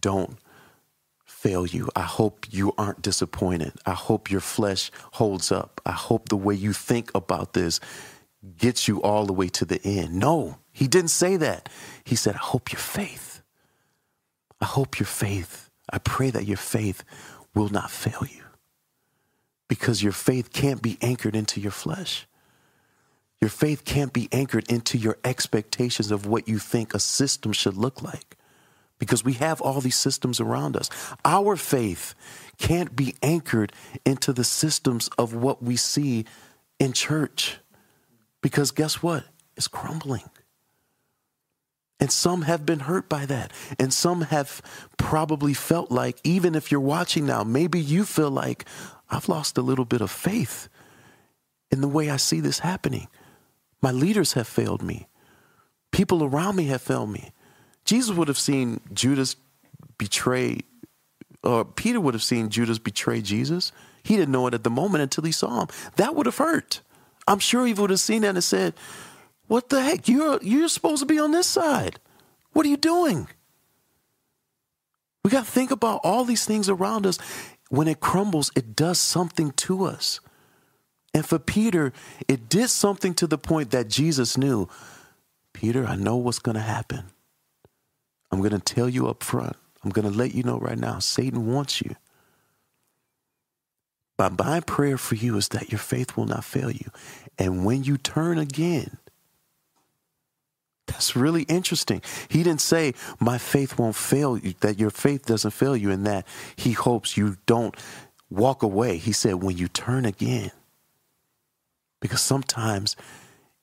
don't 0.00 0.38
fail 1.24 1.66
you. 1.66 1.88
I 1.94 2.02
hope 2.02 2.46
you 2.50 2.72
aren't 2.76 3.02
disappointed. 3.02 3.74
I 3.86 3.92
hope 3.92 4.30
your 4.30 4.40
flesh 4.40 4.90
holds 5.12 5.52
up. 5.52 5.80
I 5.86 5.92
hope 5.92 6.28
the 6.28 6.36
way 6.36 6.54
you 6.54 6.72
think 6.72 7.10
about 7.14 7.52
this 7.52 7.78
gets 8.56 8.88
you 8.88 9.02
all 9.02 9.26
the 9.26 9.32
way 9.32 9.48
to 9.48 9.64
the 9.64 9.80
end." 9.84 10.14
No, 10.14 10.58
he 10.72 10.88
didn't 10.88 11.10
say 11.10 11.36
that. 11.36 11.68
He 12.04 12.16
said, 12.16 12.34
"I 12.34 12.38
hope 12.38 12.72
your 12.72 12.80
faith. 12.80 13.42
I 14.60 14.64
hope 14.64 14.98
your 14.98 15.06
faith 15.06 15.67
I 15.90 15.98
pray 15.98 16.30
that 16.30 16.46
your 16.46 16.56
faith 16.56 17.04
will 17.54 17.68
not 17.68 17.90
fail 17.90 18.24
you 18.28 18.42
because 19.68 20.02
your 20.02 20.12
faith 20.12 20.52
can't 20.52 20.82
be 20.82 20.98
anchored 21.00 21.36
into 21.36 21.60
your 21.60 21.72
flesh. 21.72 22.26
Your 23.40 23.50
faith 23.50 23.84
can't 23.84 24.12
be 24.12 24.28
anchored 24.32 24.68
into 24.70 24.98
your 24.98 25.18
expectations 25.24 26.10
of 26.10 26.26
what 26.26 26.48
you 26.48 26.58
think 26.58 26.92
a 26.92 26.98
system 26.98 27.52
should 27.52 27.76
look 27.76 28.02
like 28.02 28.36
because 28.98 29.24
we 29.24 29.34
have 29.34 29.60
all 29.60 29.80
these 29.80 29.96
systems 29.96 30.40
around 30.40 30.76
us. 30.76 30.90
Our 31.24 31.56
faith 31.56 32.14
can't 32.58 32.96
be 32.96 33.14
anchored 33.22 33.72
into 34.04 34.32
the 34.32 34.44
systems 34.44 35.08
of 35.18 35.34
what 35.34 35.62
we 35.62 35.76
see 35.76 36.24
in 36.80 36.92
church 36.92 37.58
because 38.40 38.72
guess 38.72 39.02
what? 39.02 39.24
It's 39.56 39.68
crumbling. 39.68 40.28
And 42.00 42.12
some 42.12 42.42
have 42.42 42.64
been 42.64 42.80
hurt 42.80 43.08
by 43.08 43.26
that. 43.26 43.52
And 43.78 43.92
some 43.92 44.22
have 44.22 44.62
probably 44.96 45.54
felt 45.54 45.90
like, 45.90 46.20
even 46.22 46.54
if 46.54 46.70
you're 46.70 46.80
watching 46.80 47.26
now, 47.26 47.42
maybe 47.42 47.80
you 47.80 48.04
feel 48.04 48.30
like, 48.30 48.64
I've 49.10 49.28
lost 49.28 49.58
a 49.58 49.62
little 49.62 49.84
bit 49.84 50.00
of 50.00 50.10
faith 50.10 50.68
in 51.70 51.80
the 51.80 51.88
way 51.88 52.08
I 52.08 52.16
see 52.16 52.40
this 52.40 52.60
happening. 52.60 53.08
My 53.82 53.90
leaders 53.90 54.34
have 54.34 54.46
failed 54.46 54.82
me. 54.82 55.08
People 55.90 56.22
around 56.22 56.56
me 56.56 56.66
have 56.66 56.82
failed 56.82 57.10
me. 57.10 57.32
Jesus 57.84 58.14
would 58.14 58.28
have 58.28 58.38
seen 58.38 58.80
Judas 58.92 59.36
betray, 59.96 60.60
or 61.42 61.64
Peter 61.64 62.00
would 62.00 62.14
have 62.14 62.22
seen 62.22 62.48
Judas 62.50 62.78
betray 62.78 63.22
Jesus. 63.22 63.72
He 64.02 64.16
didn't 64.16 64.32
know 64.32 64.46
it 64.46 64.54
at 64.54 64.62
the 64.62 64.70
moment 64.70 65.02
until 65.02 65.24
he 65.24 65.32
saw 65.32 65.62
him. 65.62 65.68
That 65.96 66.14
would 66.14 66.26
have 66.26 66.36
hurt. 66.36 66.82
I'm 67.26 67.38
sure 67.38 67.66
he 67.66 67.74
would 67.74 67.90
have 67.90 68.00
seen 68.00 68.22
that 68.22 68.34
and 68.34 68.44
said, 68.44 68.74
what 69.48 69.68
the 69.68 69.82
heck? 69.82 70.08
You're 70.08 70.38
you're 70.42 70.68
supposed 70.68 71.00
to 71.00 71.06
be 71.06 71.18
on 71.18 71.32
this 71.32 71.46
side. 71.46 71.98
What 72.52 72.64
are 72.64 72.68
you 72.68 72.76
doing? 72.76 73.28
We 75.24 75.30
got 75.30 75.44
to 75.44 75.50
think 75.50 75.70
about 75.70 76.00
all 76.04 76.24
these 76.24 76.44
things 76.46 76.68
around 76.68 77.06
us. 77.06 77.18
When 77.68 77.88
it 77.88 78.00
crumbles, 78.00 78.50
it 78.56 78.74
does 78.74 78.98
something 78.98 79.50
to 79.52 79.84
us. 79.84 80.20
And 81.12 81.26
for 81.26 81.38
Peter, 81.38 81.92
it 82.28 82.48
did 82.48 82.70
something 82.70 83.14
to 83.14 83.26
the 83.26 83.36
point 83.36 83.70
that 83.72 83.88
Jesus 83.88 84.38
knew 84.38 84.68
Peter, 85.52 85.84
I 85.84 85.96
know 85.96 86.16
what's 86.16 86.38
going 86.38 86.54
to 86.54 86.60
happen. 86.62 87.04
I'm 88.30 88.38
going 88.38 88.52
to 88.52 88.60
tell 88.60 88.88
you 88.88 89.08
up 89.08 89.22
front. 89.22 89.56
I'm 89.82 89.90
going 89.90 90.10
to 90.10 90.16
let 90.16 90.34
you 90.34 90.42
know 90.42 90.58
right 90.58 90.78
now 90.78 90.98
Satan 90.98 91.52
wants 91.52 91.82
you. 91.82 91.96
But 94.16 94.38
my 94.38 94.60
prayer 94.60 94.98
for 94.98 95.14
you 95.14 95.36
is 95.36 95.48
that 95.48 95.70
your 95.70 95.78
faith 95.78 96.16
will 96.16 96.26
not 96.26 96.44
fail 96.44 96.70
you. 96.70 96.90
And 97.38 97.64
when 97.64 97.84
you 97.84 97.96
turn 97.96 98.38
again, 98.38 98.98
that's 100.88 101.14
really 101.14 101.42
interesting. 101.42 102.02
He 102.28 102.42
didn't 102.42 102.60
say, 102.60 102.94
My 103.20 103.38
faith 103.38 103.78
won't 103.78 103.94
fail 103.94 104.36
you, 104.36 104.54
that 104.60 104.78
your 104.78 104.90
faith 104.90 105.26
doesn't 105.26 105.52
fail 105.52 105.76
you, 105.76 105.90
and 105.90 106.06
that 106.06 106.26
he 106.56 106.72
hopes 106.72 107.16
you 107.16 107.36
don't 107.46 107.76
walk 108.30 108.62
away. 108.62 108.96
He 108.96 109.12
said, 109.12 109.36
When 109.36 109.56
you 109.56 109.68
turn 109.68 110.04
again. 110.04 110.50
Because 112.00 112.20
sometimes 112.20 112.96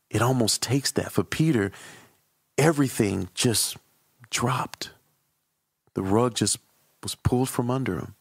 it 0.09 0.21
almost 0.21 0.61
takes 0.61 0.91
that. 0.93 1.11
For 1.11 1.23
Peter, 1.23 1.71
everything 2.57 3.29
just 3.33 3.77
dropped, 4.29 4.91
the 5.93 6.03
rug 6.03 6.35
just 6.35 6.59
was 7.01 7.15
pulled 7.15 7.49
from 7.49 7.69
under 7.69 7.97
him. 7.97 8.15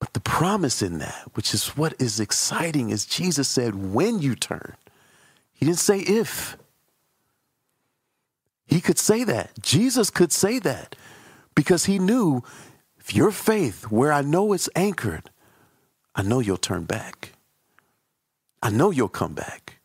But 0.00 0.12
the 0.12 0.20
promise 0.20 0.82
in 0.82 0.98
that, 0.98 1.30
which 1.34 1.54
is 1.54 1.68
what 1.76 1.94
is 2.00 2.20
exciting, 2.20 2.90
is 2.90 3.06
Jesus 3.06 3.48
said, 3.48 3.74
When 3.74 4.20
you 4.20 4.34
turn. 4.34 4.74
He 5.54 5.64
didn't 5.64 5.78
say 5.78 6.00
if. 6.00 6.58
He 8.66 8.80
could 8.80 8.98
say 8.98 9.24
that. 9.24 9.60
Jesus 9.62 10.10
could 10.10 10.32
say 10.32 10.58
that 10.60 10.96
because 11.54 11.84
he 11.84 11.98
knew 11.98 12.42
if 12.98 13.14
your 13.14 13.30
faith, 13.30 13.90
where 13.90 14.12
I 14.12 14.22
know 14.22 14.52
it's 14.52 14.68
anchored, 14.74 15.30
I 16.14 16.22
know 16.22 16.40
you'll 16.40 16.56
turn 16.56 16.84
back. 16.84 17.32
I 18.62 18.70
know 18.70 18.90
you'll 18.90 19.08
come 19.08 19.34
back. 19.34 19.78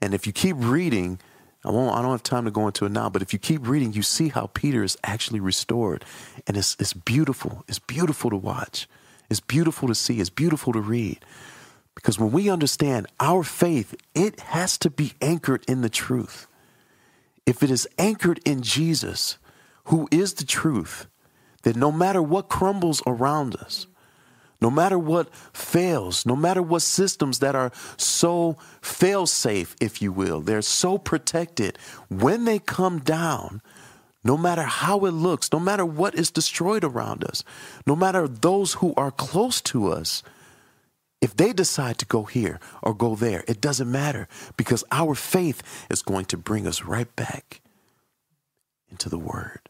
And 0.00 0.12
if 0.12 0.26
you 0.26 0.32
keep 0.32 0.56
reading, 0.58 1.20
I 1.64 1.70
won't 1.70 1.96
I 1.96 2.02
don't 2.02 2.10
have 2.10 2.22
time 2.22 2.44
to 2.44 2.50
go 2.50 2.66
into 2.66 2.84
it 2.84 2.92
now, 2.92 3.08
but 3.08 3.22
if 3.22 3.32
you 3.32 3.38
keep 3.38 3.66
reading, 3.66 3.92
you 3.92 4.02
see 4.02 4.28
how 4.28 4.50
Peter 4.52 4.82
is 4.82 4.98
actually 5.04 5.40
restored. 5.40 6.04
And 6.46 6.56
it's 6.56 6.76
it's 6.80 6.92
beautiful. 6.92 7.64
It's 7.68 7.78
beautiful 7.78 8.30
to 8.30 8.36
watch. 8.36 8.88
It's 9.30 9.40
beautiful 9.40 9.88
to 9.88 9.94
see. 9.94 10.20
It's 10.20 10.30
beautiful 10.30 10.72
to 10.72 10.80
read. 10.80 11.24
Because 11.94 12.18
when 12.18 12.32
we 12.32 12.50
understand 12.50 13.06
our 13.20 13.44
faith, 13.44 13.94
it 14.14 14.40
has 14.40 14.76
to 14.78 14.90
be 14.90 15.12
anchored 15.22 15.64
in 15.68 15.80
the 15.80 15.88
truth 15.88 16.48
if 17.46 17.62
it 17.62 17.70
is 17.70 17.88
anchored 17.98 18.40
in 18.44 18.62
Jesus, 18.62 19.38
who 19.84 20.08
is 20.10 20.34
the 20.34 20.44
truth, 20.44 21.06
then 21.62 21.78
no 21.78 21.92
matter 21.92 22.22
what 22.22 22.48
crumbles 22.48 23.02
around 23.06 23.56
us, 23.56 23.86
no 24.60 24.70
matter 24.70 24.98
what 24.98 25.34
fails, 25.52 26.24
no 26.24 26.36
matter 26.36 26.62
what 26.62 26.80
systems 26.80 27.40
that 27.40 27.54
are 27.54 27.70
so 27.96 28.56
fail 28.80 29.26
safe, 29.26 29.76
if 29.80 30.00
you 30.00 30.10
will, 30.10 30.40
they're 30.40 30.62
so 30.62 30.96
protected, 30.96 31.78
when 32.08 32.44
they 32.44 32.58
come 32.58 32.98
down, 33.00 33.60
no 34.22 34.38
matter 34.38 34.62
how 34.62 35.04
it 35.04 35.10
looks, 35.10 35.52
no 35.52 35.60
matter 35.60 35.84
what 35.84 36.14
is 36.14 36.30
destroyed 36.30 36.82
around 36.82 37.24
us, 37.24 37.44
no 37.86 37.94
matter 37.94 38.26
those 38.26 38.74
who 38.74 38.94
are 38.96 39.10
close 39.10 39.60
to 39.60 39.92
us, 39.92 40.22
if 41.20 41.36
they 41.36 41.52
decide 41.52 41.98
to 41.98 42.06
go 42.06 42.24
here 42.24 42.60
or 42.82 42.94
go 42.94 43.14
there, 43.14 43.44
it 43.48 43.60
doesn't 43.60 43.90
matter 43.90 44.28
because 44.56 44.84
our 44.90 45.14
faith 45.14 45.62
is 45.90 46.02
going 46.02 46.26
to 46.26 46.36
bring 46.36 46.66
us 46.66 46.82
right 46.82 47.14
back 47.16 47.60
into 48.90 49.08
the 49.08 49.18
Word. 49.18 49.68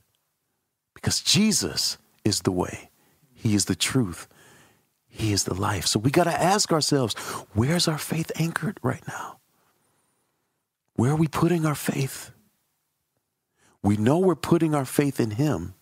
Because 0.95 1.21
Jesus 1.21 1.97
is 2.25 2.41
the 2.41 2.51
way, 2.51 2.91
He 3.33 3.55
is 3.55 3.67
the 3.67 3.77
truth, 3.77 4.27
He 5.09 5.33
is 5.33 5.45
the 5.45 5.55
life. 5.55 5.87
So 5.87 5.99
we 6.01 6.11
got 6.11 6.25
to 6.25 6.33
ask 6.33 6.73
ourselves 6.73 7.15
where's 7.55 7.87
our 7.87 7.99
faith 7.99 8.33
anchored 8.37 8.81
right 8.83 9.07
now? 9.07 9.39
Where 10.97 11.13
are 11.13 11.17
we 11.17 11.29
putting 11.29 11.67
our 11.67 11.75
faith? 11.75 12.31
We 13.83 13.97
know 13.97 14.19
we're 14.19 14.35
putting 14.35 14.75
our 14.75 14.87
faith 14.87 15.21
in 15.21 15.33
him 15.33 15.75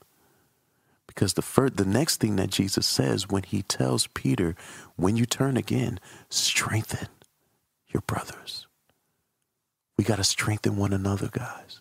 because 1.15 1.35
the 1.35 1.43
first, 1.43 1.77
the 1.77 1.85
next 1.85 2.21
thing 2.21 2.37
that 2.37 2.51
Jesus 2.51 2.87
says 2.87 3.29
when 3.29 3.43
he 3.43 3.63
tells 3.63 4.07
Peter, 4.09 4.57
when 4.97 5.17
you 5.17 5.27
turn 5.27 5.57
again, 5.57 6.01
strengthen 6.29 7.09
your 7.89 8.03
brothers. 8.07 8.67
We 9.99 10.05
got 10.05 10.17
to 10.17 10.25
strengthen 10.25 10.77
one 10.77 10.93
another, 10.93 11.29
guys. 11.31 11.81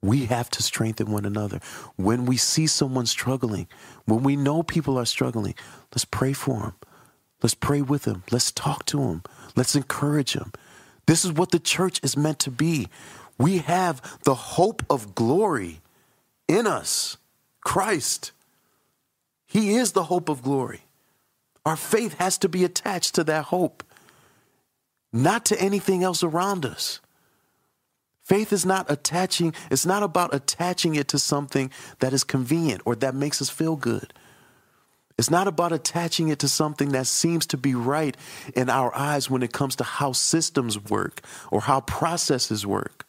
We 0.00 0.26
have 0.26 0.50
to 0.50 0.62
strengthen 0.62 1.10
one 1.10 1.24
another. 1.24 1.60
When 1.96 2.26
we 2.26 2.36
see 2.36 2.66
someone 2.66 3.06
struggling, 3.06 3.68
when 4.04 4.22
we 4.22 4.36
know 4.36 4.62
people 4.62 4.98
are 4.98 5.04
struggling, 5.04 5.54
let's 5.92 6.04
pray 6.04 6.32
for 6.32 6.60
them. 6.60 6.74
Let's 7.42 7.54
pray 7.54 7.82
with 7.82 8.02
them. 8.02 8.22
Let's 8.30 8.52
talk 8.52 8.86
to 8.86 8.98
them. 8.98 9.22
Let's 9.56 9.74
encourage 9.74 10.34
them. 10.34 10.52
This 11.06 11.24
is 11.24 11.32
what 11.32 11.50
the 11.50 11.58
church 11.58 12.00
is 12.02 12.16
meant 12.16 12.38
to 12.40 12.50
be. 12.50 12.88
We 13.38 13.58
have 13.58 14.20
the 14.24 14.34
hope 14.34 14.84
of 14.88 15.14
glory 15.14 15.80
in 16.48 16.66
us, 16.66 17.16
Christ. 17.62 18.32
He 19.46 19.74
is 19.74 19.92
the 19.92 20.04
hope 20.04 20.28
of 20.28 20.42
glory. 20.42 20.82
Our 21.64 21.76
faith 21.76 22.14
has 22.14 22.38
to 22.38 22.48
be 22.48 22.64
attached 22.64 23.14
to 23.14 23.24
that 23.24 23.46
hope, 23.46 23.84
not 25.12 25.44
to 25.46 25.60
anything 25.60 26.02
else 26.02 26.22
around 26.22 26.66
us. 26.66 27.00
Faith 28.24 28.52
is 28.52 28.64
not 28.64 28.90
attaching, 28.90 29.54
it's 29.70 29.86
not 29.86 30.02
about 30.02 30.34
attaching 30.34 30.94
it 30.94 31.08
to 31.08 31.18
something 31.18 31.70
that 31.98 32.12
is 32.12 32.24
convenient 32.24 32.82
or 32.84 32.96
that 32.96 33.14
makes 33.14 33.42
us 33.42 33.50
feel 33.50 33.76
good. 33.76 34.12
It's 35.18 35.30
not 35.30 35.46
about 35.46 35.72
attaching 35.72 36.28
it 36.28 36.38
to 36.40 36.48
something 36.48 36.90
that 36.92 37.06
seems 37.06 37.46
to 37.48 37.56
be 37.56 37.74
right 37.74 38.16
in 38.56 38.70
our 38.70 38.94
eyes 38.96 39.28
when 39.28 39.42
it 39.42 39.52
comes 39.52 39.76
to 39.76 39.84
how 39.84 40.12
systems 40.12 40.82
work 40.82 41.20
or 41.50 41.60
how 41.60 41.80
processes 41.82 42.66
work 42.66 43.06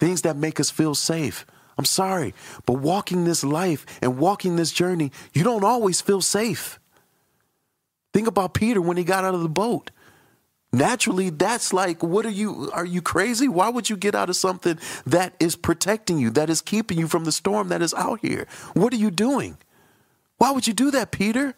things 0.00 0.22
that 0.22 0.36
make 0.36 0.58
us 0.58 0.70
feel 0.70 0.94
safe. 0.94 1.46
I'm 1.78 1.84
sorry, 1.84 2.34
but 2.66 2.74
walking 2.74 3.24
this 3.24 3.42
life 3.42 3.86
and 4.02 4.18
walking 4.18 4.56
this 4.56 4.72
journey, 4.72 5.12
you 5.32 5.42
don't 5.42 5.64
always 5.64 6.00
feel 6.00 6.20
safe. 6.20 6.78
Think 8.12 8.26
about 8.26 8.54
Peter 8.54 8.80
when 8.80 8.96
he 8.96 9.04
got 9.04 9.24
out 9.24 9.34
of 9.34 9.42
the 9.42 9.48
boat. 9.48 9.90
Naturally, 10.72 11.30
that's 11.30 11.72
like, 11.72 12.02
what 12.02 12.24
are 12.24 12.30
you? 12.30 12.70
Are 12.72 12.84
you 12.84 13.02
crazy? 13.02 13.48
Why 13.48 13.68
would 13.68 13.90
you 13.90 13.96
get 13.96 14.14
out 14.14 14.30
of 14.30 14.36
something 14.36 14.78
that 15.04 15.34
is 15.40 15.56
protecting 15.56 16.18
you, 16.18 16.30
that 16.30 16.48
is 16.48 16.60
keeping 16.60 16.98
you 16.98 17.08
from 17.08 17.24
the 17.24 17.32
storm 17.32 17.68
that 17.68 17.82
is 17.82 17.92
out 17.94 18.20
here? 18.20 18.46
What 18.74 18.92
are 18.92 18.96
you 18.96 19.10
doing? 19.10 19.58
Why 20.38 20.52
would 20.52 20.68
you 20.68 20.72
do 20.72 20.90
that, 20.92 21.10
Peter? 21.10 21.54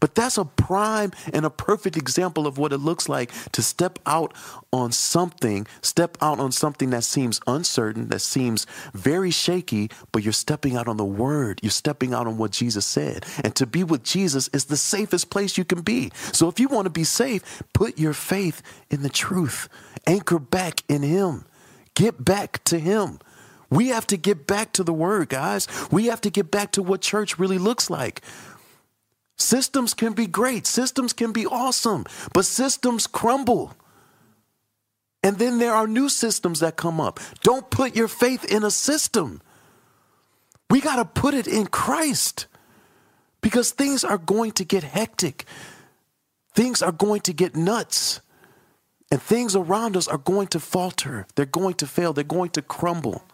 But 0.00 0.14
that's 0.14 0.38
a 0.38 0.44
prime 0.44 1.12
and 1.32 1.44
a 1.44 1.50
perfect 1.50 1.96
example 1.96 2.46
of 2.46 2.58
what 2.58 2.72
it 2.72 2.78
looks 2.78 3.08
like 3.08 3.30
to 3.52 3.62
step 3.62 3.98
out 4.06 4.34
on 4.72 4.92
something, 4.92 5.66
step 5.82 6.18
out 6.20 6.40
on 6.40 6.52
something 6.52 6.90
that 6.90 7.04
seems 7.04 7.40
uncertain, 7.46 8.08
that 8.08 8.20
seems 8.20 8.66
very 8.92 9.30
shaky, 9.30 9.90
but 10.12 10.22
you're 10.22 10.32
stepping 10.32 10.76
out 10.76 10.88
on 10.88 10.96
the 10.96 11.04
word. 11.04 11.60
You're 11.62 11.70
stepping 11.70 12.12
out 12.14 12.26
on 12.26 12.38
what 12.38 12.50
Jesus 12.50 12.84
said. 12.84 13.24
And 13.42 13.54
to 13.56 13.66
be 13.66 13.84
with 13.84 14.02
Jesus 14.02 14.48
is 14.48 14.66
the 14.66 14.76
safest 14.76 15.30
place 15.30 15.56
you 15.56 15.64
can 15.64 15.82
be. 15.82 16.10
So 16.32 16.48
if 16.48 16.58
you 16.60 16.68
want 16.68 16.86
to 16.86 16.90
be 16.90 17.04
safe, 17.04 17.62
put 17.72 17.98
your 17.98 18.12
faith 18.12 18.62
in 18.90 19.02
the 19.02 19.08
truth, 19.08 19.68
anchor 20.06 20.38
back 20.38 20.82
in 20.88 21.02
Him, 21.02 21.44
get 21.94 22.24
back 22.24 22.62
to 22.64 22.78
Him. 22.78 23.18
We 23.70 23.88
have 23.88 24.06
to 24.08 24.16
get 24.16 24.46
back 24.46 24.72
to 24.74 24.84
the 24.84 24.92
word, 24.92 25.28
guys. 25.30 25.66
We 25.90 26.06
have 26.06 26.20
to 26.20 26.30
get 26.30 26.50
back 26.50 26.72
to 26.72 26.82
what 26.82 27.00
church 27.00 27.38
really 27.38 27.58
looks 27.58 27.90
like. 27.90 28.20
Systems 29.36 29.94
can 29.94 30.12
be 30.12 30.26
great, 30.26 30.66
systems 30.66 31.12
can 31.12 31.32
be 31.32 31.46
awesome, 31.46 32.04
but 32.32 32.44
systems 32.44 33.06
crumble. 33.06 33.74
And 35.22 35.38
then 35.38 35.58
there 35.58 35.72
are 35.72 35.86
new 35.86 36.08
systems 36.08 36.60
that 36.60 36.76
come 36.76 37.00
up. 37.00 37.18
Don't 37.42 37.70
put 37.70 37.96
your 37.96 38.08
faith 38.08 38.44
in 38.44 38.62
a 38.62 38.70
system. 38.70 39.40
We 40.70 40.80
got 40.80 40.96
to 40.96 41.04
put 41.04 41.34
it 41.34 41.46
in 41.46 41.66
Christ 41.66 42.46
because 43.40 43.70
things 43.70 44.04
are 44.04 44.18
going 44.18 44.52
to 44.52 44.64
get 44.64 44.84
hectic. 44.84 45.46
Things 46.54 46.82
are 46.82 46.92
going 46.92 47.22
to 47.22 47.32
get 47.32 47.56
nuts. 47.56 48.20
And 49.10 49.20
things 49.20 49.56
around 49.56 49.96
us 49.96 50.08
are 50.08 50.18
going 50.18 50.48
to 50.48 50.60
falter. 50.60 51.26
They're 51.34 51.46
going 51.46 51.74
to 51.74 51.86
fail. 51.86 52.12
They're 52.12 52.24
going 52.24 52.50
to 52.50 52.62
crumble 52.62 53.24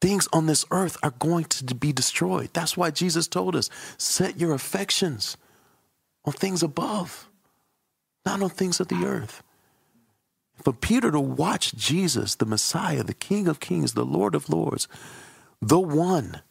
things 0.00 0.28
on 0.32 0.46
this 0.46 0.64
earth 0.70 0.96
are 1.02 1.14
going 1.18 1.44
to 1.44 1.74
be 1.74 1.92
destroyed. 1.92 2.50
That's 2.52 2.76
why 2.76 2.90
Jesus 2.90 3.26
told 3.26 3.56
us 3.56 3.70
set 3.96 4.38
your 4.38 4.52
affections 4.52 5.36
on 6.24 6.32
things 6.32 6.62
above, 6.62 7.28
not 8.24 8.42
on 8.42 8.50
things 8.50 8.80
of 8.80 8.88
the 8.88 9.04
earth. 9.04 9.42
For 10.62 10.72
Peter 10.72 11.10
to 11.10 11.20
watch 11.20 11.74
Jesus, 11.74 12.34
the 12.34 12.46
Messiah, 12.46 13.04
the 13.04 13.14
King 13.14 13.48
of 13.48 13.60
Kings, 13.60 13.94
the 13.94 14.04
Lord 14.04 14.34
of 14.34 14.48
Lords, 14.48 14.88
the 15.60 15.78
one, 15.78 16.42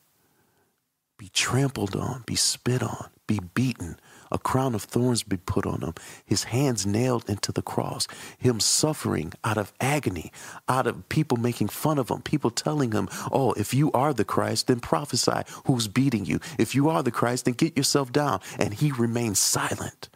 be 1.17 1.29
trampled 1.29 1.95
on, 1.95 2.23
be 2.25 2.35
spit 2.35 2.81
on, 2.81 3.09
be 3.27 3.39
beaten, 3.53 3.99
a 4.31 4.37
crown 4.37 4.75
of 4.75 4.83
thorns 4.83 5.23
be 5.23 5.37
put 5.37 5.65
on 5.65 5.81
him, 5.81 5.93
his 6.25 6.45
hands 6.45 6.85
nailed 6.85 7.29
into 7.29 7.51
the 7.51 7.61
cross, 7.61 8.07
him 8.37 8.59
suffering 8.59 9.33
out 9.43 9.57
of 9.57 9.73
agony, 9.79 10.31
out 10.67 10.87
of 10.87 11.07
people 11.09 11.37
making 11.37 11.67
fun 11.67 11.97
of 11.97 12.09
him, 12.09 12.21
people 12.21 12.51
telling 12.51 12.91
him, 12.91 13.09
Oh, 13.31 13.53
if 13.53 13.73
you 13.73 13.91
are 13.91 14.13
the 14.13 14.25
Christ, 14.25 14.67
then 14.67 14.79
prophesy 14.79 15.43
who's 15.65 15.87
beating 15.87 16.25
you. 16.25 16.39
If 16.57 16.75
you 16.75 16.89
are 16.89 17.03
the 17.03 17.11
Christ, 17.11 17.45
then 17.45 17.53
get 17.53 17.77
yourself 17.77 18.11
down. 18.11 18.41
And 18.57 18.73
he 18.73 18.91
remains 18.91 19.39
silent 19.39 20.09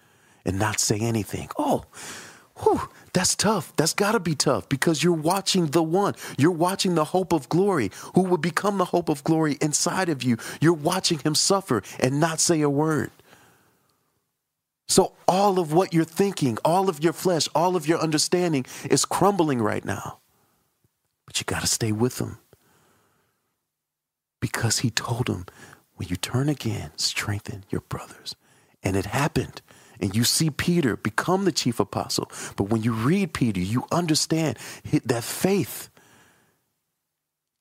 and 0.46 0.60
not 0.60 0.80
say 0.80 1.00
anything. 1.00 1.50
Oh, 1.58 1.86
whew, 2.58 2.90
that's 3.14 3.36
tough. 3.36 3.74
That's 3.76 3.94
got 3.94 4.14
to 4.14 4.20
be 4.20 4.36
tough 4.36 4.70
because 4.70 5.04
you're 5.04 5.14
watching 5.14 5.68
the 5.68 5.84
one. 5.84 6.16
You're 6.38 6.52
watching 6.52 6.96
the 6.96 7.06
hope 7.06 7.34
of 7.34 7.50
glory 7.50 7.92
who 8.16 8.22
will 8.22 8.38
become 8.38 8.78
the 8.78 8.86
hope 8.86 9.10
of 9.10 9.24
glory 9.24 9.58
inside 9.62 10.10
of 10.10 10.24
you. 10.24 10.38
You're 10.60 10.74
watching 10.74 11.20
him 11.20 11.36
suffer 11.36 11.84
and 12.00 12.20
not 12.20 12.40
say 12.40 12.62
a 12.62 12.70
word. 12.70 13.12
So, 14.92 15.14
all 15.26 15.58
of 15.58 15.72
what 15.72 15.94
you're 15.94 16.04
thinking, 16.04 16.58
all 16.66 16.90
of 16.90 17.02
your 17.02 17.14
flesh, 17.14 17.48
all 17.56 17.78
of 17.78 17.88
your 17.88 18.00
understanding 18.00 18.66
is 18.90 19.06
crumbling 19.06 19.62
right 19.62 19.86
now. 19.86 20.20
But 21.26 21.40
you 21.40 21.46
got 21.46 21.62
to 21.62 21.68
stay 21.68 21.94
with 21.94 22.20
him. 22.20 22.40
Because 24.42 24.80
he 24.80 24.90
told 24.90 25.30
him, 25.30 25.46
when 25.96 26.10
you 26.10 26.18
turn 26.18 26.50
again, 26.50 26.92
strengthen 26.98 27.64
your 27.70 27.80
brothers. 27.80 28.36
And 28.84 28.98
it 28.98 29.06
happened. 29.06 29.62
And 30.02 30.14
you 30.14 30.26
see 30.26 30.50
Peter 30.50 30.98
become 30.98 31.46
the 31.46 31.54
chief 31.54 31.80
apostle. 31.80 32.30
But 32.58 32.66
when 32.66 32.84
you 32.84 32.92
read 32.92 33.34
Peter, 33.34 33.62
you 33.62 33.86
understand 33.94 34.60
that 35.06 35.24
faith 35.24 35.90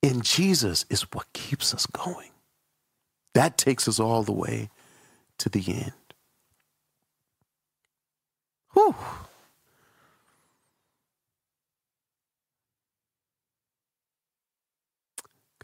in 0.03 0.23
Jesus 0.23 0.85
is 0.91 1.03
what 1.13 1.33
keeps 1.33 1.75
us 1.75 1.87
going. 1.87 2.31
That 3.35 3.57
takes 3.57 3.87
us 3.87 4.01
all 4.01 4.25
the 4.25 4.33
way 4.33 4.69
to 5.39 5.49
the 5.49 5.63
end. 5.69 5.93
Whew. 8.81 8.95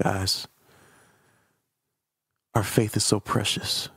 Guys, 0.02 0.46
our 2.54 2.62
faith 2.62 2.94
is 2.94 3.04
so 3.04 3.18
precious. 3.18 3.88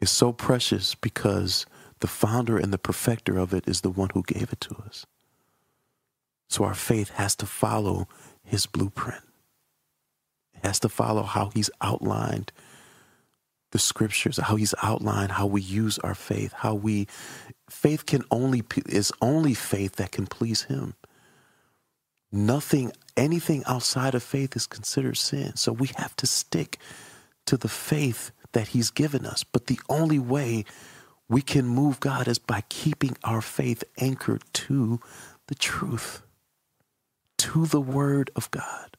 It's 0.00 0.10
so 0.10 0.32
precious 0.32 0.96
because 0.96 1.64
the 2.00 2.08
founder 2.08 2.58
and 2.58 2.72
the 2.72 2.78
perfecter 2.78 3.38
of 3.38 3.54
it 3.54 3.68
is 3.68 3.82
the 3.82 3.90
one 3.90 4.08
who 4.12 4.24
gave 4.24 4.52
it 4.52 4.60
to 4.62 4.74
us. 4.84 5.06
So 6.48 6.64
our 6.64 6.74
faith 6.74 7.10
has 7.10 7.36
to 7.36 7.46
follow 7.46 8.08
his 8.42 8.66
blueprint. 8.66 9.22
It 10.54 10.66
has 10.66 10.80
to 10.80 10.88
follow 10.88 11.22
how 11.22 11.50
he's 11.54 11.70
outlined 11.80 12.50
the 13.72 13.80
scriptures, 13.80 14.38
how 14.38 14.56
he's 14.56 14.74
outlined 14.82 15.32
how 15.32 15.46
we 15.46 15.62
use 15.62 15.98
our 16.00 16.14
faith, 16.14 16.52
how 16.54 16.74
we 16.74 17.08
faith 17.70 18.06
can 18.06 18.22
only 18.30 18.62
is 18.86 19.12
only 19.20 19.54
faith 19.54 19.96
that 19.96 20.12
can 20.12 20.26
please 20.26 20.64
him. 20.64 20.94
Nothing 22.32 22.92
anything 23.16 23.64
outside 23.66 24.14
of 24.14 24.22
faith 24.22 24.56
is 24.56 24.66
considered 24.66 25.16
sin. 25.18 25.56
So 25.56 25.72
we 25.72 25.90
have 25.96 26.16
to 26.16 26.26
stick 26.26 26.78
to 27.46 27.56
the 27.56 27.68
faith 27.68 28.32
that 28.52 28.68
he's 28.68 28.90
given 28.90 29.26
us. 29.26 29.44
But 29.44 29.66
the 29.66 29.80
only 29.88 30.18
way 30.18 30.64
we 31.28 31.42
can 31.42 31.66
move 31.66 32.00
God 32.00 32.28
is 32.28 32.38
by 32.38 32.62
keeping 32.68 33.16
our 33.24 33.42
faith 33.42 33.84
anchored 33.98 34.44
to 34.54 35.00
the 35.48 35.54
truth. 35.54 36.22
to 37.38 37.66
the 37.66 37.80
Word 37.80 38.30
of 38.36 38.50
God. 38.52 38.96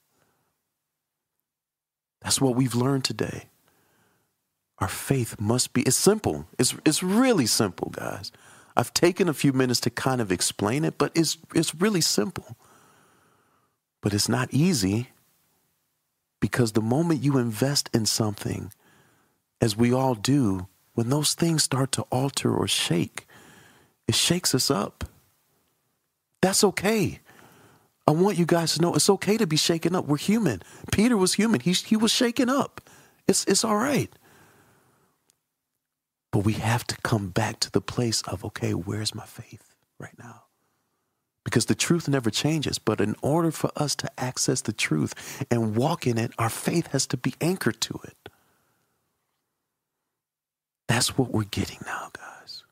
That's 2.21 2.41
what 2.41 2.55
we've 2.55 2.75
learned 2.75 3.05
today. 3.05 3.49
Our 4.83 4.89
faith 4.89 5.39
must 5.39 5.71
be, 5.71 5.83
it's 5.83 5.95
simple. 5.95 6.45
It's, 6.59 6.75
it's 6.83 7.01
really 7.01 7.45
simple, 7.45 7.89
guys. 7.91 8.33
I've 8.75 8.93
taken 8.93 9.29
a 9.29 9.33
few 9.33 9.53
minutes 9.53 9.79
to 9.79 9.89
kind 9.89 10.19
of 10.19 10.29
explain 10.29 10.83
it, 10.83 10.97
but 10.97 11.13
it's, 11.15 11.37
it's 11.55 11.73
really 11.73 12.01
simple. 12.01 12.57
But 14.01 14.13
it's 14.13 14.27
not 14.27 14.53
easy 14.53 15.07
because 16.41 16.73
the 16.73 16.81
moment 16.81 17.23
you 17.23 17.37
invest 17.37 17.89
in 17.93 18.05
something, 18.05 18.73
as 19.61 19.77
we 19.77 19.93
all 19.93 20.15
do, 20.15 20.67
when 20.95 21.07
those 21.07 21.33
things 21.33 21.63
start 21.63 21.93
to 21.93 22.01
alter 22.11 22.53
or 22.53 22.67
shake, 22.67 23.25
it 24.05 24.15
shakes 24.15 24.53
us 24.53 24.69
up. 24.69 25.05
That's 26.41 26.61
okay. 26.61 27.21
I 28.05 28.11
want 28.11 28.37
you 28.37 28.45
guys 28.45 28.73
to 28.73 28.81
know 28.81 28.95
it's 28.95 29.09
okay 29.09 29.37
to 29.37 29.47
be 29.47 29.55
shaken 29.55 29.95
up. 29.95 30.07
We're 30.07 30.17
human. 30.17 30.61
Peter 30.91 31.15
was 31.15 31.35
human. 31.35 31.61
He, 31.61 31.71
he 31.71 31.95
was 31.95 32.11
shaken 32.11 32.49
up. 32.49 32.81
It's, 33.29 33.45
it's 33.45 33.63
all 33.63 33.77
right. 33.77 34.13
But 36.33 36.45
we 36.45 36.53
have 36.53 36.85
to 36.87 36.97
come 37.03 37.29
back 37.29 37.59
to 37.59 37.71
the 37.71 37.79
place 37.79 38.23
of, 38.23 38.43
okay, 38.43 38.73
where's 38.73 39.13
my 39.13 39.23
faith 39.23 39.75
right 39.99 40.17
now? 40.17 40.45
Because 41.45 41.67
the 41.67 41.75
truth 41.75 42.09
never 42.09 42.31
changes. 42.31 42.79
But 42.79 42.99
in 42.99 43.15
order 43.21 43.51
for 43.51 43.69
us 43.75 43.93
to 43.97 44.09
access 44.19 44.59
the 44.59 44.73
truth 44.73 45.45
and 45.51 45.75
walk 45.75 46.07
in 46.07 46.17
it, 46.17 46.31
our 46.39 46.49
faith 46.49 46.87
has 46.87 47.05
to 47.07 47.17
be 47.17 47.35
anchored 47.39 47.79
to 47.81 47.99
it. 48.05 48.29
That's 50.87 51.19
what 51.19 51.29
we're 51.29 51.43
getting 51.43 51.81
now, 51.85 52.09
guys. 52.13 52.63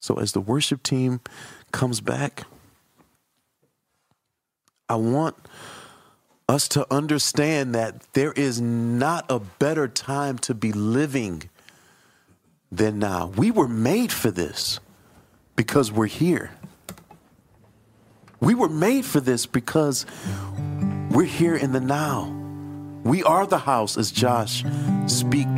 So 0.00 0.14
as 0.20 0.30
the 0.30 0.40
worship 0.40 0.84
team 0.84 1.20
comes 1.72 2.00
back, 2.00 2.44
I 4.88 4.94
want 4.94 5.34
us 6.48 6.68
to 6.68 6.86
understand 6.92 7.74
that 7.74 8.12
there 8.12 8.32
is 8.32 8.60
not 8.60 9.24
a 9.30 9.38
better 9.38 9.88
time 9.88 10.38
to 10.38 10.54
be 10.54 10.72
living 10.72 11.48
than 12.70 12.98
now. 12.98 13.32
We 13.36 13.50
were 13.50 13.68
made 13.68 14.12
for 14.12 14.30
this 14.30 14.80
because 15.56 15.90
we're 15.90 16.06
here. 16.06 16.50
We 18.40 18.54
were 18.54 18.68
made 18.68 19.04
for 19.04 19.20
this 19.20 19.46
because 19.46 20.04
we're 21.10 21.24
here 21.24 21.56
in 21.56 21.72
the 21.72 21.80
now. 21.80 22.30
We 23.04 23.22
are 23.22 23.46
the 23.46 23.58
house, 23.58 23.96
as 23.96 24.10
Josh 24.10 24.64
speak, 25.06 25.48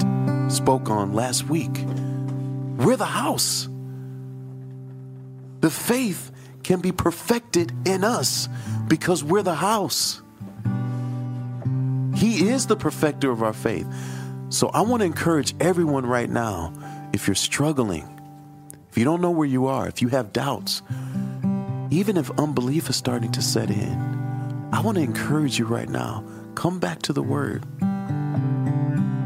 spoke 0.48 0.90
on 0.90 1.14
last 1.14 1.48
week. 1.48 1.84
We're 2.76 2.96
the 2.96 3.06
house. 3.06 3.68
The 5.60 5.70
faith 5.70 6.30
can 6.62 6.80
be 6.80 6.92
perfected 6.92 7.72
in 7.86 8.04
us 8.04 8.48
because 8.86 9.24
we're 9.24 9.42
the 9.42 9.54
house. 9.54 10.22
He 12.16 12.48
is 12.48 12.66
the 12.66 12.76
perfecter 12.76 13.30
of 13.30 13.42
our 13.42 13.52
faith. 13.52 13.86
So 14.48 14.68
I 14.68 14.80
want 14.80 15.02
to 15.02 15.06
encourage 15.06 15.54
everyone 15.60 16.06
right 16.06 16.30
now 16.30 16.72
if 17.12 17.28
you're 17.28 17.34
struggling, 17.34 18.08
if 18.90 18.96
you 18.96 19.04
don't 19.04 19.20
know 19.20 19.30
where 19.30 19.46
you 19.46 19.66
are, 19.66 19.86
if 19.86 20.00
you 20.00 20.08
have 20.08 20.32
doubts, 20.32 20.82
even 21.90 22.16
if 22.16 22.30
unbelief 22.38 22.88
is 22.88 22.96
starting 22.96 23.32
to 23.32 23.42
set 23.42 23.70
in, 23.70 24.70
I 24.72 24.80
want 24.80 24.96
to 24.96 25.02
encourage 25.04 25.58
you 25.58 25.66
right 25.66 25.88
now 25.88 26.24
come 26.54 26.78
back 26.78 27.02
to 27.02 27.12
the 27.12 27.22
word. 27.22 27.64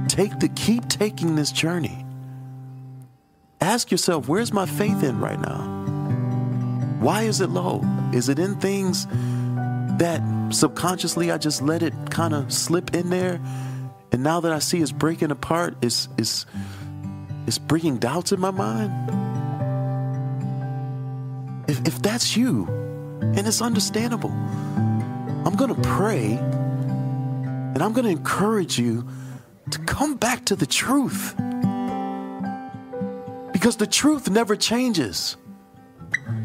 Take 0.08 0.40
the 0.40 0.50
keep 0.56 0.88
taking 0.88 1.36
this 1.36 1.52
journey. 1.52 2.04
Ask 3.60 3.92
yourself, 3.92 4.26
where's 4.26 4.52
my 4.52 4.66
faith 4.66 5.04
in 5.04 5.20
right 5.20 5.40
now? 5.40 5.60
Why 6.98 7.22
is 7.22 7.40
it 7.40 7.50
low? 7.50 7.82
Is 8.12 8.28
it 8.28 8.38
in 8.38 8.56
things 8.56 9.06
that 10.00 10.22
subconsciously 10.50 11.30
I 11.30 11.36
just 11.36 11.60
let 11.60 11.82
it 11.82 11.92
kind 12.10 12.32
of 12.32 12.50
slip 12.52 12.94
in 12.94 13.10
there. 13.10 13.38
And 14.12 14.22
now 14.22 14.40
that 14.40 14.50
I 14.50 14.58
see 14.58 14.80
it's 14.80 14.92
breaking 14.92 15.30
apart, 15.30 15.76
it's, 15.82 16.08
it's, 16.16 16.46
it's 17.46 17.58
bringing 17.58 17.98
doubts 17.98 18.32
in 18.32 18.40
my 18.40 18.50
mind. 18.50 18.90
If, 21.68 21.86
if 21.86 22.00
that's 22.00 22.34
you, 22.34 22.66
and 23.20 23.46
it's 23.46 23.60
understandable, 23.60 24.30
I'm 24.30 25.54
going 25.54 25.74
to 25.74 25.80
pray 25.82 26.32
and 26.32 27.82
I'm 27.82 27.92
going 27.92 28.06
to 28.06 28.10
encourage 28.10 28.78
you 28.78 29.06
to 29.70 29.78
come 29.80 30.16
back 30.16 30.46
to 30.46 30.56
the 30.56 30.66
truth. 30.66 31.34
Because 33.52 33.76
the 33.76 33.86
truth 33.86 34.30
never 34.30 34.56
changes. 34.56 35.36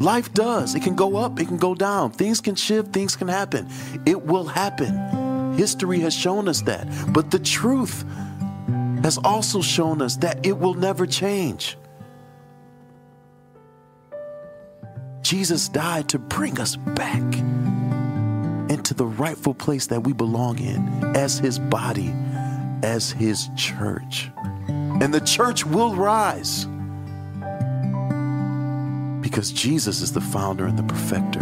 Life 0.00 0.32
does. 0.34 0.74
It 0.74 0.82
can 0.82 0.94
go 0.94 1.16
up, 1.16 1.40
it 1.40 1.46
can 1.46 1.56
go 1.56 1.74
down. 1.74 2.10
Things 2.10 2.40
can 2.40 2.54
shift, 2.54 2.92
things 2.92 3.16
can 3.16 3.28
happen. 3.28 3.68
It 4.04 4.22
will 4.22 4.44
happen. 4.44 5.54
History 5.54 6.00
has 6.00 6.14
shown 6.14 6.48
us 6.48 6.62
that. 6.62 6.86
But 7.12 7.30
the 7.30 7.38
truth 7.38 8.04
has 9.02 9.18
also 9.18 9.62
shown 9.62 10.02
us 10.02 10.16
that 10.16 10.44
it 10.44 10.58
will 10.58 10.74
never 10.74 11.06
change. 11.06 11.76
Jesus 15.22 15.68
died 15.68 16.08
to 16.10 16.18
bring 16.18 16.60
us 16.60 16.76
back 16.76 17.22
into 18.70 18.94
the 18.94 19.06
rightful 19.06 19.54
place 19.54 19.86
that 19.88 20.04
we 20.04 20.12
belong 20.12 20.58
in 20.58 20.86
as 21.16 21.38
his 21.38 21.58
body, 21.58 22.12
as 22.82 23.10
his 23.10 23.48
church. 23.56 24.30
And 24.68 25.12
the 25.12 25.20
church 25.20 25.64
will 25.64 25.94
rise 25.94 26.66
because 29.26 29.50
Jesus 29.50 30.02
is 30.02 30.12
the 30.12 30.20
founder 30.20 30.66
and 30.66 30.78
the 30.78 30.84
perfecter 30.84 31.40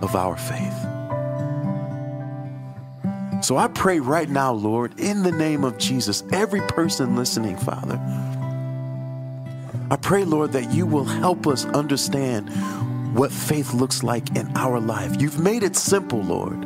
of 0.00 0.16
our 0.16 0.34
faith. 0.34 0.74
So 3.44 3.58
I 3.58 3.68
pray 3.68 4.00
right 4.00 4.30
now, 4.30 4.54
Lord, 4.54 4.98
in 4.98 5.24
the 5.24 5.30
name 5.30 5.62
of 5.62 5.76
Jesus, 5.76 6.24
every 6.32 6.62
person 6.62 7.16
listening, 7.16 7.58
Father, 7.58 8.00
I 9.90 9.96
pray, 10.00 10.24
Lord, 10.24 10.52
that 10.52 10.72
you 10.72 10.86
will 10.86 11.04
help 11.04 11.46
us 11.46 11.66
understand 11.66 12.48
what 13.14 13.30
faith 13.30 13.74
looks 13.74 14.02
like 14.02 14.34
in 14.34 14.50
our 14.56 14.80
life. 14.80 15.20
You've 15.20 15.38
made 15.38 15.64
it 15.64 15.76
simple, 15.76 16.22
Lord. 16.22 16.64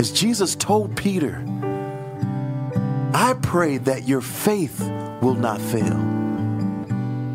As 0.00 0.10
Jesus 0.10 0.56
told 0.56 0.96
Peter, 0.96 1.40
I 3.14 3.36
pray 3.42 3.78
that 3.78 4.08
your 4.08 4.20
faith 4.20 4.80
will 5.22 5.36
not 5.36 5.60
fail 5.60 6.20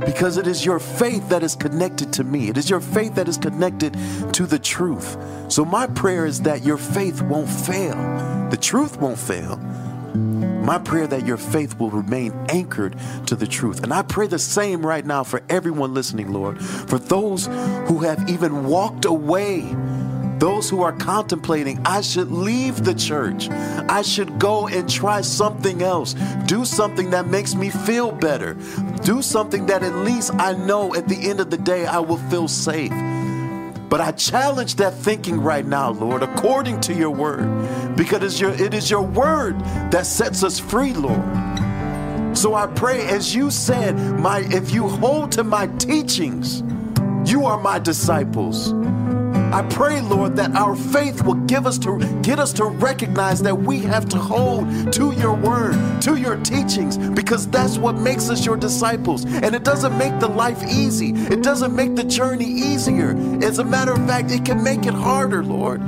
because 0.05 0.37
it 0.37 0.47
is 0.47 0.65
your 0.65 0.79
faith 0.79 1.27
that 1.29 1.43
is 1.43 1.55
connected 1.55 2.13
to 2.13 2.23
me. 2.23 2.49
It 2.49 2.57
is 2.57 2.69
your 2.69 2.79
faith 2.79 3.15
that 3.15 3.27
is 3.27 3.37
connected 3.37 3.93
to 4.33 4.45
the 4.45 4.59
truth. 4.59 5.17
So, 5.49 5.65
my 5.65 5.87
prayer 5.87 6.25
is 6.25 6.41
that 6.43 6.63
your 6.63 6.77
faith 6.77 7.21
won't 7.21 7.49
fail, 7.49 7.95
the 8.49 8.57
truth 8.57 8.99
won't 8.99 9.19
fail. 9.19 9.57
My 10.65 10.79
prayer 10.79 11.05
that 11.07 11.27
your 11.27 11.37
faith 11.37 11.77
will 11.77 11.91
remain 11.91 12.33
anchored 12.49 12.95
to 13.27 13.35
the 13.35 13.45
truth. 13.45 13.83
And 13.83 13.93
I 13.93 14.01
pray 14.01 14.27
the 14.27 14.39
same 14.39 14.83
right 14.83 15.05
now 15.05 15.23
for 15.23 15.43
everyone 15.49 15.93
listening, 15.93 16.31
Lord, 16.33 16.59
for 16.59 16.97
those 16.97 17.45
who 17.87 17.99
have 17.99 18.27
even 18.29 18.65
walked 18.65 19.05
away 19.05 19.75
those 20.39 20.69
who 20.69 20.81
are 20.81 20.91
contemplating, 20.91 21.79
I 21.85 22.01
should 22.01 22.31
leave 22.31 22.83
the 22.83 22.93
church. 22.93 23.49
I 23.49 24.01
should 24.01 24.37
go 24.37 24.67
and 24.67 24.89
try 24.89 25.21
something 25.21 25.81
else. 25.81 26.13
Do 26.45 26.65
something 26.65 27.11
that 27.11 27.27
makes 27.27 27.55
me 27.55 27.69
feel 27.69 28.11
better. 28.11 28.55
Do 29.03 29.21
something 29.21 29.65
that 29.67 29.83
at 29.83 29.95
least 29.95 30.33
I 30.33 30.53
know 30.53 30.93
at 30.93 31.07
the 31.07 31.29
end 31.29 31.39
of 31.39 31.49
the 31.49 31.57
day 31.57 31.85
I 31.85 31.99
will 31.99 32.17
feel 32.17 32.47
safe. 32.47 32.91
But 33.89 34.01
I 34.01 34.11
challenge 34.11 34.75
that 34.75 34.93
thinking 34.93 35.39
right 35.39 35.65
now, 35.65 35.91
Lord, 35.91 36.23
according 36.23 36.81
to 36.81 36.93
your 36.93 37.11
word, 37.11 37.95
because 37.95 38.41
your, 38.41 38.51
it 38.51 38.73
is 38.73 38.89
your 38.89 39.03
word 39.03 39.59
that 39.91 40.05
sets 40.05 40.43
us 40.43 40.59
free, 40.59 40.93
Lord. 40.93 41.23
So 42.35 42.55
I 42.55 42.67
pray, 42.67 43.07
as 43.07 43.33
you 43.33 43.49
said, 43.51 43.95
my, 44.19 44.39
if 44.49 44.71
you 44.73 44.89
hold 44.89 45.31
to 45.33 45.43
my 45.43 45.67
teachings, 45.77 46.61
you 47.25 47.45
are 47.45 47.59
my 47.59 47.79
disciples. 47.79 48.73
I 49.55 49.61
pray, 49.69 50.01
Lord, 50.01 50.35
that 50.35 50.53
our 50.53 50.75
faith 50.75 51.23
will 51.23 51.41
give 51.45 51.65
us 51.65 51.77
to 51.77 51.97
get 52.21 52.39
us 52.39 52.51
to 52.53 52.65
recognize 52.65 53.41
that 53.43 53.55
we 53.55 53.79
have 53.83 54.09
to 54.09 54.17
hold 54.17 54.91
to 54.91 55.13
your 55.13 55.33
word, 55.33 56.01
to 56.01 56.17
your 56.17 56.35
teachings, 56.43 56.97
because 56.97 57.47
that's 57.47 57.77
what 57.77 57.95
makes 57.95 58.29
us 58.29 58.45
your 58.45 58.57
disciples. 58.57 59.23
And 59.23 59.55
it 59.55 59.63
doesn't 59.63 59.97
make 59.97 60.19
the 60.19 60.27
life 60.27 60.61
easy. 60.67 61.11
It 61.11 61.41
doesn't 61.41 61.73
make 61.73 61.95
the 61.95 62.03
journey 62.03 62.43
easier. 62.43 63.11
As 63.41 63.59
a 63.59 63.63
matter 63.63 63.93
of 63.93 64.05
fact, 64.05 64.29
it 64.29 64.43
can 64.43 64.61
make 64.61 64.85
it 64.87 64.93
harder, 64.93 65.41
Lord. 65.41 65.79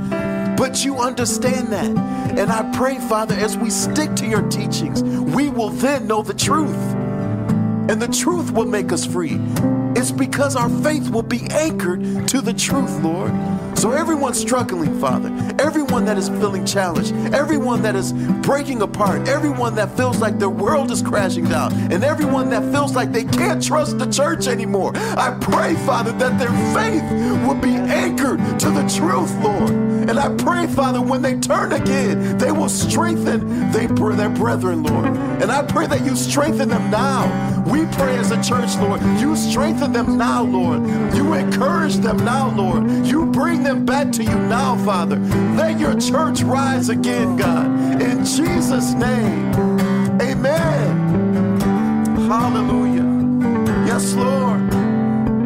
But 0.56 0.82
you 0.82 0.96
understand 0.96 1.68
that. 1.68 2.38
And 2.38 2.50
I 2.50 2.74
pray, 2.74 2.98
Father, 2.98 3.34
as 3.34 3.58
we 3.58 3.68
stick 3.68 4.16
to 4.16 4.26
your 4.26 4.48
teachings, 4.48 5.02
we 5.02 5.50
will 5.50 5.68
then 5.68 6.06
know 6.06 6.22
the 6.22 6.32
truth. 6.32 6.74
And 7.90 8.00
the 8.00 8.08
truth 8.08 8.50
will 8.50 8.66
make 8.66 8.92
us 8.92 9.04
free. 9.04 9.38
It's 9.94 10.12
because 10.12 10.54
our 10.56 10.68
faith 10.68 11.10
will 11.10 11.22
be 11.22 11.42
anchored 11.50 12.28
to 12.28 12.40
the 12.40 12.52
truth, 12.52 13.02
Lord. 13.02 13.32
So, 13.78 13.92
everyone 13.92 14.34
struggling, 14.34 14.98
Father, 14.98 15.28
everyone 15.60 16.04
that 16.06 16.18
is 16.18 16.28
feeling 16.28 16.66
challenged, 16.66 17.14
everyone 17.32 17.80
that 17.82 17.94
is 17.94 18.12
breaking 18.42 18.82
apart, 18.82 19.28
everyone 19.28 19.76
that 19.76 19.96
feels 19.96 20.18
like 20.18 20.40
their 20.40 20.50
world 20.50 20.90
is 20.90 21.00
crashing 21.00 21.44
down, 21.44 21.72
and 21.92 22.02
everyone 22.02 22.50
that 22.50 22.72
feels 22.72 22.96
like 22.96 23.12
they 23.12 23.22
can't 23.22 23.62
trust 23.62 23.96
the 24.00 24.06
church 24.06 24.48
anymore, 24.48 24.90
I 24.96 25.38
pray, 25.40 25.76
Father, 25.86 26.10
that 26.10 26.40
their 26.40 26.50
faith 26.74 27.04
will 27.46 27.54
be 27.54 27.76
anchored 27.76 28.40
to 28.58 28.70
the 28.70 28.82
truth, 28.88 29.32
Lord. 29.44 29.70
And 29.70 30.18
I 30.18 30.34
pray, 30.34 30.66
Father, 30.66 31.00
when 31.00 31.22
they 31.22 31.38
turn 31.38 31.70
again, 31.70 32.36
they 32.36 32.50
will 32.50 32.68
strengthen 32.68 33.70
their 33.70 34.28
brethren, 34.30 34.82
Lord. 34.82 35.06
And 35.40 35.52
I 35.52 35.62
pray 35.62 35.86
that 35.86 36.04
you 36.04 36.16
strengthen 36.16 36.68
them 36.68 36.90
now 36.90 37.28
we 37.68 37.84
pray 37.86 38.16
as 38.16 38.30
a 38.30 38.42
church, 38.42 38.76
Lord, 38.76 39.02
you 39.20 39.36
strengthen 39.36 39.92
them 39.92 40.16
now, 40.16 40.42
Lord. 40.42 40.86
You 41.14 41.34
encourage 41.34 41.96
them 41.96 42.16
now, 42.24 42.50
Lord. 42.56 43.06
You 43.06 43.26
bring 43.26 43.62
them 43.68 43.84
back 43.84 44.10
to 44.10 44.24
you 44.24 44.34
now, 44.48 44.82
Father. 44.82 45.16
Let 45.54 45.78
your 45.78 45.94
church 46.00 46.40
rise 46.40 46.88
again, 46.88 47.36
God. 47.36 48.00
In 48.00 48.24
Jesus' 48.24 48.94
name, 48.94 49.52
amen. 50.22 51.60
Hallelujah. 52.30 53.04
Yes, 53.86 54.14
Lord. 54.14 54.72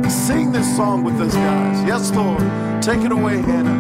Sing 0.09 0.53
this 0.53 0.77
song 0.77 1.03
with 1.03 1.21
us, 1.21 1.35
guys. 1.35 1.85
Yes, 1.85 2.13
Lord. 2.13 2.41
Take 2.81 3.01
it 3.01 3.11
away, 3.11 3.39
Hannah. 3.43 3.73